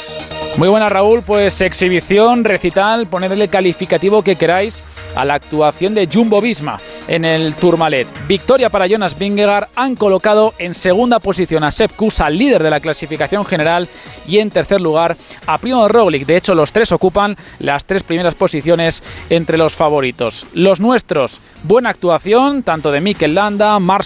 Muy 0.58 0.68
buenas 0.68 0.92
Raúl, 0.92 1.22
pues 1.22 1.62
exhibición, 1.62 2.44
recital, 2.44 3.08
ponerle 3.08 3.46
el 3.46 3.50
calificativo 3.50 4.22
que 4.22 4.36
queráis 4.36 4.84
a 5.16 5.26
la 5.26 5.36
actuación 5.36 5.94
de 5.94 6.08
Jumbo 6.12 6.42
Visma 6.42 6.80
en 7.08 7.26
el 7.26 7.56
Tourmalet. 7.56 8.08
Victoria 8.28 8.70
para 8.70 8.88
Jonas 8.88 9.18
Vingegaard, 9.18 9.70
han 9.76 9.96
colocado 9.96 10.54
en 10.58 10.74
segunda 10.74 11.20
posición 11.20 11.64
a 11.64 11.72
Sepp 11.72 11.96
Kuss, 11.96 12.22
al 12.22 12.38
líder 12.38 12.64
de 12.64 12.70
la 12.70 12.80
clasificación 12.80 13.46
general, 13.46 13.88
y 14.28 14.40
en 14.40 14.50
tercer 14.50 14.82
lugar 14.82 15.16
a 15.48 15.58
Primo 15.58 15.88
Roglic. 15.88 16.26
De 16.26 16.38
hecho, 16.38 16.56
los 16.56 16.72
tres 16.72 16.92
ocupan 16.92 17.36
las 17.60 17.86
tres 17.86 18.04
primeras 18.04 18.36
posiciones 18.36 19.04
entre 19.30 19.58
los 19.58 19.74
favoritos. 19.74 20.46
Los 20.54 20.80
nuestros, 20.80 21.40
buena 21.64 21.90
actuación, 21.90 22.64
tanto 22.64 22.92
de 22.92 23.02
Mikel 23.02 23.36
Landa, 23.36 23.80
Marc 23.80 24.06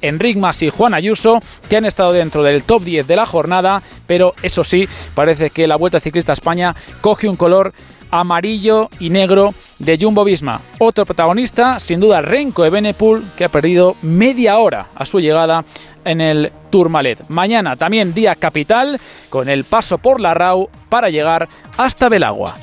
Enric 0.00 0.36
Mas 0.36 0.62
y 0.62 0.70
Juan 0.70 0.94
Ayuso, 0.94 1.40
que 1.68 1.76
han 1.76 1.84
estado 1.84 2.12
dentro 2.12 2.42
del 2.42 2.64
top 2.64 2.82
10 2.82 3.06
de 3.06 3.16
la 3.16 3.26
jornada, 3.26 3.82
pero 4.06 4.34
eso 4.42 4.64
sí, 4.64 4.88
parece 5.14 5.50
que 5.50 5.66
la 5.66 5.76
Vuelta 5.76 6.00
Ciclista 6.00 6.32
España 6.32 6.74
coge 7.00 7.28
un 7.28 7.36
color 7.36 7.72
amarillo 8.12 8.88
y 9.00 9.10
negro 9.10 9.52
de 9.80 9.98
Jumbo 10.00 10.22
Visma. 10.22 10.60
Otro 10.78 11.04
protagonista, 11.04 11.80
sin 11.80 11.98
duda, 11.98 12.22
Renko 12.22 12.64
Ebenepul, 12.64 13.24
que 13.36 13.46
ha 13.46 13.48
perdido 13.48 13.96
media 14.02 14.58
hora 14.58 14.86
a 14.94 15.04
su 15.04 15.18
llegada 15.18 15.64
en 16.04 16.20
el 16.20 16.52
Tourmalet. 16.70 17.28
Mañana 17.28 17.74
también 17.74 18.14
día 18.14 18.36
capital, 18.36 19.00
con 19.28 19.48
el 19.48 19.64
paso 19.64 19.98
por 19.98 20.20
la 20.20 20.34
RAU 20.34 20.68
para 20.88 21.10
llegar 21.10 21.48
hasta 21.76 22.08
Belagua. 22.08 22.54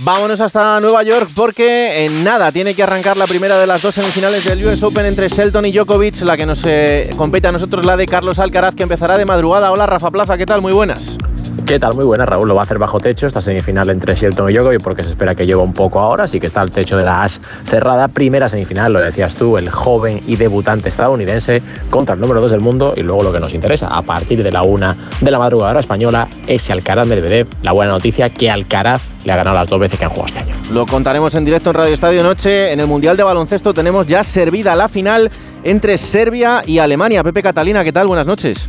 Vámonos 0.00 0.40
hasta 0.40 0.80
Nueva 0.80 1.02
York 1.02 1.30
porque 1.34 2.06
en 2.06 2.24
nada 2.24 2.50
tiene 2.50 2.74
que 2.74 2.82
arrancar 2.82 3.16
la 3.16 3.26
primera 3.26 3.58
de 3.58 3.66
las 3.66 3.82
dos 3.82 3.94
semifinales 3.94 4.44
del 4.44 4.64
US 4.64 4.82
Open 4.82 5.04
entre 5.04 5.28
Shelton 5.28 5.66
y 5.66 5.72
Djokovic, 5.72 6.22
la 6.22 6.36
que 6.36 6.46
nos 6.46 6.64
eh, 6.64 7.10
compete 7.16 7.48
a 7.48 7.52
nosotros, 7.52 7.84
la 7.84 7.96
de 7.96 8.06
Carlos 8.06 8.38
Alcaraz, 8.38 8.74
que 8.74 8.84
empezará 8.84 9.18
de 9.18 9.26
madrugada. 9.26 9.70
Hola 9.70 9.86
Rafa 9.86 10.10
Plaza, 10.10 10.38
¿qué 10.38 10.46
tal? 10.46 10.62
Muy 10.62 10.72
buenas. 10.72 11.18
¿Qué 11.66 11.78
tal? 11.78 11.94
Muy 11.94 12.04
buena, 12.04 12.26
Raúl. 12.26 12.48
Lo 12.48 12.54
va 12.54 12.62
a 12.62 12.64
hacer 12.64 12.78
bajo 12.78 12.98
techo 12.98 13.26
esta 13.26 13.40
semifinal 13.40 13.88
entre 13.90 14.14
Shelton 14.14 14.50
y 14.50 14.54
Djokovic 14.54 14.82
porque 14.82 15.04
se 15.04 15.10
espera 15.10 15.34
que 15.34 15.46
lleve 15.46 15.62
un 15.62 15.72
poco 15.72 16.00
ahora, 16.00 16.24
así 16.24 16.40
que 16.40 16.46
está 16.46 16.60
el 16.60 16.70
techo 16.70 16.96
de 16.96 17.04
la 17.04 17.22
As 17.22 17.40
cerrada. 17.66 18.08
Primera 18.08 18.48
semifinal, 18.48 18.92
lo 18.92 19.00
decías 19.00 19.36
tú, 19.36 19.56
el 19.56 19.70
joven 19.70 20.20
y 20.26 20.36
debutante 20.36 20.88
estadounidense 20.88 21.62
contra 21.88 22.14
el 22.14 22.20
número 22.20 22.40
2 22.40 22.50
del 22.50 22.60
mundo 22.60 22.94
y 22.96 23.02
luego 23.02 23.22
lo 23.22 23.32
que 23.32 23.40
nos 23.40 23.54
interesa, 23.54 23.88
a 23.88 24.02
partir 24.02 24.42
de 24.42 24.50
la 24.50 24.62
una 24.62 24.96
de 25.20 25.30
la 25.30 25.38
madrugada 25.38 25.78
española, 25.78 26.28
ese 26.46 26.72
Alcaraz 26.72 27.06
Medvedev. 27.06 27.46
La 27.62 27.72
buena 27.72 27.92
noticia 27.92 28.28
que 28.28 28.50
Alcaraz 28.50 29.02
le 29.24 29.32
ha 29.32 29.36
ganado 29.36 29.56
las 29.56 29.68
dos 29.68 29.78
veces 29.78 29.98
que 29.98 30.04
han 30.04 30.10
jugado 30.10 30.26
este 30.26 30.40
año. 30.40 30.54
Lo 30.72 30.84
contaremos 30.86 31.34
en 31.36 31.44
directo 31.44 31.70
en 31.70 31.74
Radio 31.74 31.94
Estadio 31.94 32.22
Noche. 32.24 32.72
En 32.72 32.80
el 32.80 32.86
Mundial 32.88 33.16
de 33.16 33.22
Baloncesto 33.22 33.72
tenemos 33.72 34.08
ya 34.08 34.24
servida 34.24 34.74
la 34.74 34.88
final 34.88 35.30
entre 35.62 35.96
Serbia 35.96 36.62
y 36.66 36.78
Alemania. 36.78 37.22
Pepe 37.22 37.42
Catalina, 37.42 37.84
¿qué 37.84 37.92
tal? 37.92 38.08
Buenas 38.08 38.26
noches. 38.26 38.68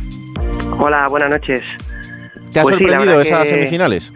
Hola, 0.78 1.08
buenas 1.08 1.30
noches. 1.30 1.62
¿Te 2.54 2.60
ha 2.60 2.62
pues 2.62 2.76
sorprendido 2.76 3.20
esas 3.20 3.48
semifinales? 3.48 4.12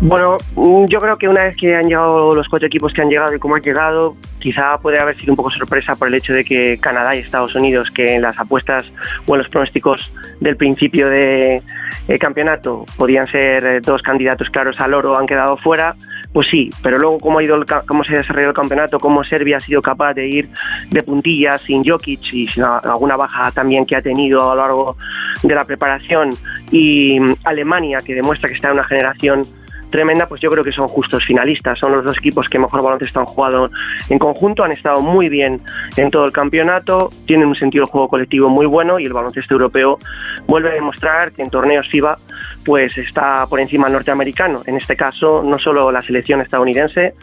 Bueno, 0.00 0.38
mm, 0.56 0.86
yo 0.86 0.98
creo 0.98 1.16
que 1.16 1.28
una 1.28 1.44
vez 1.44 1.56
que 1.56 1.76
han 1.76 1.84
llegado 1.84 2.34
los 2.34 2.48
cuatro 2.48 2.66
equipos 2.66 2.92
que 2.92 3.02
han 3.02 3.08
llegado 3.08 3.32
y 3.34 3.38
cómo 3.38 3.54
han 3.54 3.62
llegado, 3.62 4.16
quizá 4.40 4.78
puede 4.78 4.98
haber 4.98 5.16
sido 5.16 5.32
un 5.32 5.36
poco 5.36 5.50
sorpresa 5.50 5.94
por 5.94 6.08
el 6.08 6.14
hecho 6.14 6.32
de 6.32 6.42
que 6.42 6.78
Canadá 6.80 7.14
y 7.14 7.20
Estados 7.20 7.54
Unidos, 7.54 7.90
que 7.90 8.16
en 8.16 8.22
las 8.22 8.40
apuestas 8.40 8.90
o 9.26 9.34
en 9.34 9.38
los 9.38 9.48
pronósticos 9.48 10.12
del 10.40 10.56
principio 10.56 11.08
del 11.08 11.62
de, 12.08 12.18
campeonato 12.18 12.84
podían 12.96 13.26
ser 13.28 13.64
eh, 13.64 13.80
dos 13.80 14.02
candidatos 14.02 14.50
claros 14.50 14.74
al 14.80 14.94
oro, 14.94 15.16
han 15.16 15.26
quedado 15.26 15.56
fuera. 15.56 15.94
Pues 16.32 16.48
sí, 16.48 16.70
pero 16.82 16.96
luego 16.96 17.18
cómo 17.18 17.40
ha 17.40 17.44
ido 17.44 17.60
cómo 17.86 18.04
se 18.04 18.14
ha 18.14 18.18
desarrollado 18.18 18.50
el 18.50 18.56
campeonato, 18.56 19.00
cómo 19.00 19.22
Serbia 19.24 19.58
ha 19.58 19.60
sido 19.60 19.82
capaz 19.82 20.14
de 20.14 20.28
ir 20.28 20.48
de 20.90 21.02
puntillas 21.02 21.60
sin 21.62 21.84
Jokic 21.84 22.32
y 22.32 22.46
sin 22.46 22.62
alguna 22.62 23.16
baja 23.16 23.50
también 23.50 23.84
que 23.84 23.96
ha 23.96 24.02
tenido 24.02 24.50
a 24.50 24.54
lo 24.54 24.62
largo 24.62 24.96
de 25.42 25.54
la 25.54 25.64
preparación 25.64 26.30
y 26.70 27.18
mm, 27.18 27.36
Alemania 27.44 27.98
que 28.04 28.14
demuestra 28.14 28.48
que 28.48 28.54
está 28.54 28.68
en 28.68 28.74
una 28.74 28.84
generación 28.84 29.42
tremenda, 29.90 30.26
pues 30.26 30.40
yo 30.40 30.50
creo 30.50 30.64
que 30.64 30.72
son 30.72 30.88
justos 30.88 31.24
finalistas. 31.24 31.78
Son 31.78 31.92
los 31.92 32.04
dos 32.04 32.16
equipos 32.18 32.48
que 32.48 32.58
mejor 32.58 32.82
baloncesto 32.82 33.20
han 33.20 33.26
jugado 33.26 33.66
en 34.08 34.18
conjunto, 34.18 34.64
han 34.64 34.72
estado 34.72 35.00
muy 35.02 35.28
bien 35.28 35.56
en 35.96 36.10
todo 36.10 36.24
el 36.24 36.32
campeonato, 36.32 37.10
tienen 37.26 37.48
un 37.48 37.56
sentido 37.56 37.84
de 37.84 37.90
juego 37.90 38.08
colectivo 38.08 38.48
muy 38.48 38.66
bueno 38.66 38.98
y 38.98 39.04
el 39.04 39.12
baloncesto 39.12 39.54
europeo 39.54 39.98
vuelve 40.46 40.70
a 40.70 40.74
demostrar 40.74 41.32
que 41.32 41.42
en 41.42 41.50
torneos 41.50 41.88
FIBA 41.90 42.16
pues 42.64 42.96
está 42.98 43.46
por 43.46 43.60
encima 43.60 43.88
norteamericano. 43.88 44.60
En 44.66 44.76
este 44.76 44.96
caso, 44.96 45.42
no 45.42 45.58
solo 45.58 45.90
la 45.90 46.02
selección 46.02 46.40
estadounidense 46.40 47.14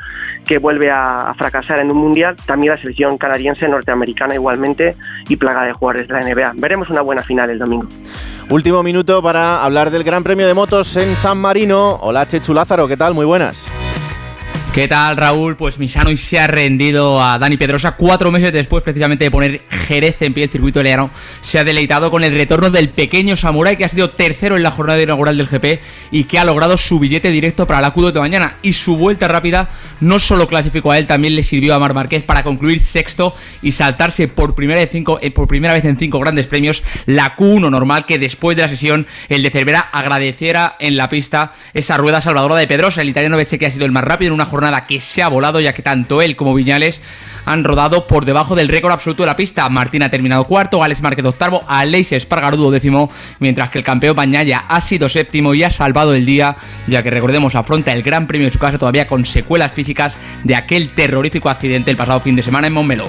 que 0.45 0.57
vuelve 0.57 0.89
a, 0.89 1.33
fracasar 1.37 1.79
en 1.79 1.91
un 1.91 1.97
mundial, 1.97 2.35
también 2.45 2.71
la 2.71 2.77
selección 2.77 3.17
canadiense, 3.17 3.67
norteamericana 3.67 4.33
igualmente 4.33 4.95
y 5.29 5.35
plaga 5.35 5.65
de 5.65 5.73
jugadores 5.73 6.07
de 6.07 6.13
la 6.13 6.21
NBA. 6.21 6.53
Veremos 6.55 6.89
una 6.89 7.01
buena 7.01 7.21
final 7.21 7.49
el 7.49 7.59
domingo. 7.59 7.87
Último 8.49 8.81
minuto 8.81 9.21
para 9.21 9.63
hablar 9.63 9.91
del 9.91 10.05
Gran 10.05 10.23
Premio 10.23 10.47
de 10.47 10.53
Motos 10.53 10.95
en 10.95 11.15
San 11.15 11.37
Marino. 11.37 11.97
Hola 12.01 12.25
Chechu 12.25 12.53
Lázaro, 12.57 12.87
¿qué 12.87 12.97
tal? 12.97 13.13
Muy 13.13 13.23
buenas. 13.23 13.67
¿Qué 14.77 14.87
tal, 14.87 15.17
Raúl? 15.17 15.55
Pues 15.55 15.79
Misano 15.79 16.15
se 16.15 16.37
ha 16.37 16.45
rendido 16.45 17.19
a 17.19 17.39
Dani 17.39 17.57
Pedrosa 17.57 17.93
cuatro 17.93 18.31
meses 18.31 18.53
después, 18.53 18.83
precisamente 18.83 19.23
de 19.23 19.31
poner 19.31 19.61
Jerez 19.87 20.21
en 20.21 20.35
pie 20.35 20.43
el 20.43 20.51
circuito 20.51 20.83
leano. 20.83 21.09
Se 21.41 21.57
ha 21.57 21.63
deleitado 21.63 22.11
con 22.11 22.23
el 22.23 22.31
retorno 22.31 22.69
del 22.69 22.89
pequeño 22.89 23.35
Samurai, 23.35 23.75
que 23.75 23.85
ha 23.85 23.89
sido 23.89 24.11
tercero 24.11 24.55
en 24.55 24.61
la 24.61 24.69
jornada 24.69 25.01
inaugural 25.01 25.35
del 25.35 25.47
GP 25.47 25.79
y 26.11 26.25
que 26.25 26.37
ha 26.37 26.45
logrado 26.45 26.77
su 26.77 26.99
billete 26.99 27.31
directo 27.31 27.65
para 27.65 27.81
la 27.81 27.91
Q2 27.91 28.11
de 28.11 28.19
mañana. 28.19 28.57
Y 28.61 28.73
su 28.73 28.97
vuelta 28.97 29.27
rápida 29.27 29.67
no 29.99 30.19
solo 30.19 30.47
clasificó 30.47 30.91
a 30.91 30.99
él, 30.99 31.07
también 31.07 31.35
le 31.35 31.41
sirvió 31.41 31.73
a 31.73 31.79
Mar 31.79 31.95
Márquez 31.95 32.21
para 32.21 32.43
concluir 32.43 32.79
sexto 32.79 33.35
y 33.63 33.71
saltarse 33.71 34.27
por 34.27 34.53
primera, 34.53 34.79
vez 34.79 34.93
eh, 34.93 35.87
en 35.87 35.97
cinco 35.97 36.19
grandes 36.19 36.45
premios 36.45 36.83
la 37.07 37.35
Q1 37.35 37.71
normal, 37.71 38.05
que 38.05 38.19
después 38.19 38.55
de 38.55 38.61
la 38.61 38.69
sesión 38.69 39.07
el 39.27 39.41
de 39.41 39.49
Cervera 39.49 39.79
agradeciera 39.79 40.75
en 40.77 40.97
la 40.97 41.09
pista 41.09 41.53
esa 41.73 41.97
rueda 41.97 42.21
salvadora 42.21 42.57
de 42.57 42.67
Pedrosa. 42.67 43.01
El 43.01 43.09
italiano 43.09 43.37
Beche 43.37 43.57
que 43.57 43.65
ha 43.65 43.71
sido 43.71 43.87
el 43.87 43.91
más 43.91 44.03
rápido 44.03 44.27
en 44.27 44.33
una 44.33 44.45
jornada 44.45 44.66
jornada 44.67 44.87
que 44.87 44.99
se 45.01 45.23
ha 45.23 45.29
volado, 45.29 45.59
ya 45.59 45.73
que 45.73 45.81
tanto 45.81 46.21
él 46.21 46.35
como 46.35 46.53
Viñales 46.53 47.01
han 47.45 47.63
rodado 47.63 48.07
por 48.07 48.25
debajo 48.25 48.55
del 48.55 48.67
récord 48.67 48.91
absoluto 48.91 49.23
de 49.23 49.27
la 49.27 49.37
pista. 49.37 49.69
Martín 49.69 50.03
ha 50.03 50.09
terminado 50.09 50.43
cuarto, 50.43 50.83
Alex 50.83 51.01
Márquez 51.01 51.25
octavo, 51.25 51.63
Aleix 51.67 52.11
Espargarudo 52.11 52.71
décimo, 52.71 53.09
mientras 53.39 53.69
que 53.69 53.77
el 53.77 53.85
campeón 53.85 54.17
Bañaya 54.17 54.65
ha 54.67 54.81
sido 54.81 55.07
séptimo 55.07 55.53
y 55.53 55.63
ha 55.63 55.69
salvado 55.69 56.13
el 56.13 56.25
día, 56.25 56.57
ya 56.87 57.01
que 57.01 57.09
recordemos 57.09 57.55
afronta 57.55 57.93
el 57.93 58.03
Gran 58.03 58.27
Premio 58.27 58.47
de 58.47 58.51
su 58.51 58.59
casa 58.59 58.77
todavía 58.77 59.07
con 59.07 59.25
secuelas 59.25 59.71
físicas 59.71 60.17
de 60.43 60.55
aquel 60.55 60.89
terrorífico 60.89 61.49
accidente 61.49 61.89
el 61.89 61.97
pasado 61.97 62.19
fin 62.19 62.35
de 62.35 62.43
semana 62.43 62.67
en 62.67 62.73
Montmeló. 62.73 63.07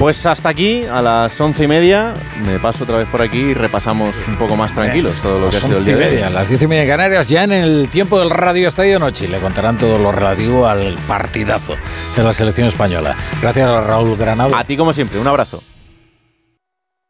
Pues 0.00 0.24
hasta 0.24 0.48
aquí, 0.48 0.86
a 0.86 1.02
las 1.02 1.38
once 1.38 1.64
y 1.64 1.68
media, 1.68 2.14
me 2.46 2.58
paso 2.58 2.84
otra 2.84 2.96
vez 2.96 3.08
por 3.08 3.20
aquí 3.20 3.38
y 3.38 3.52
repasamos 3.52 4.14
un 4.28 4.36
poco 4.36 4.56
más 4.56 4.72
tranquilos 4.72 5.12
todo 5.20 5.38
lo 5.38 5.50
que 5.50 5.58
ha 5.58 5.60
sido 5.60 5.76
el 5.76 5.84
día 5.84 5.94
de 5.94 6.06
media, 6.06 6.30
las 6.30 6.48
diez 6.48 6.62
y 6.62 6.66
media 6.66 6.84
en 6.84 6.88
Canarias, 6.88 7.28
ya 7.28 7.44
en 7.44 7.52
el 7.52 7.90
tiempo 7.90 8.18
del 8.18 8.30
Radio 8.30 8.66
Estadio 8.66 8.98
Noche. 8.98 9.28
Le 9.28 9.38
contarán 9.40 9.76
todo 9.76 9.98
lo 9.98 10.10
relativo 10.10 10.66
al 10.66 10.96
partidazo 11.06 11.76
de 12.16 12.22
la 12.22 12.32
selección 12.32 12.68
española. 12.68 13.14
Gracias 13.42 13.68
a 13.68 13.82
Raúl 13.82 14.16
Granado. 14.16 14.56
A 14.56 14.64
ti 14.64 14.74
como 14.74 14.94
siempre, 14.94 15.20
un 15.20 15.28
abrazo. 15.28 15.62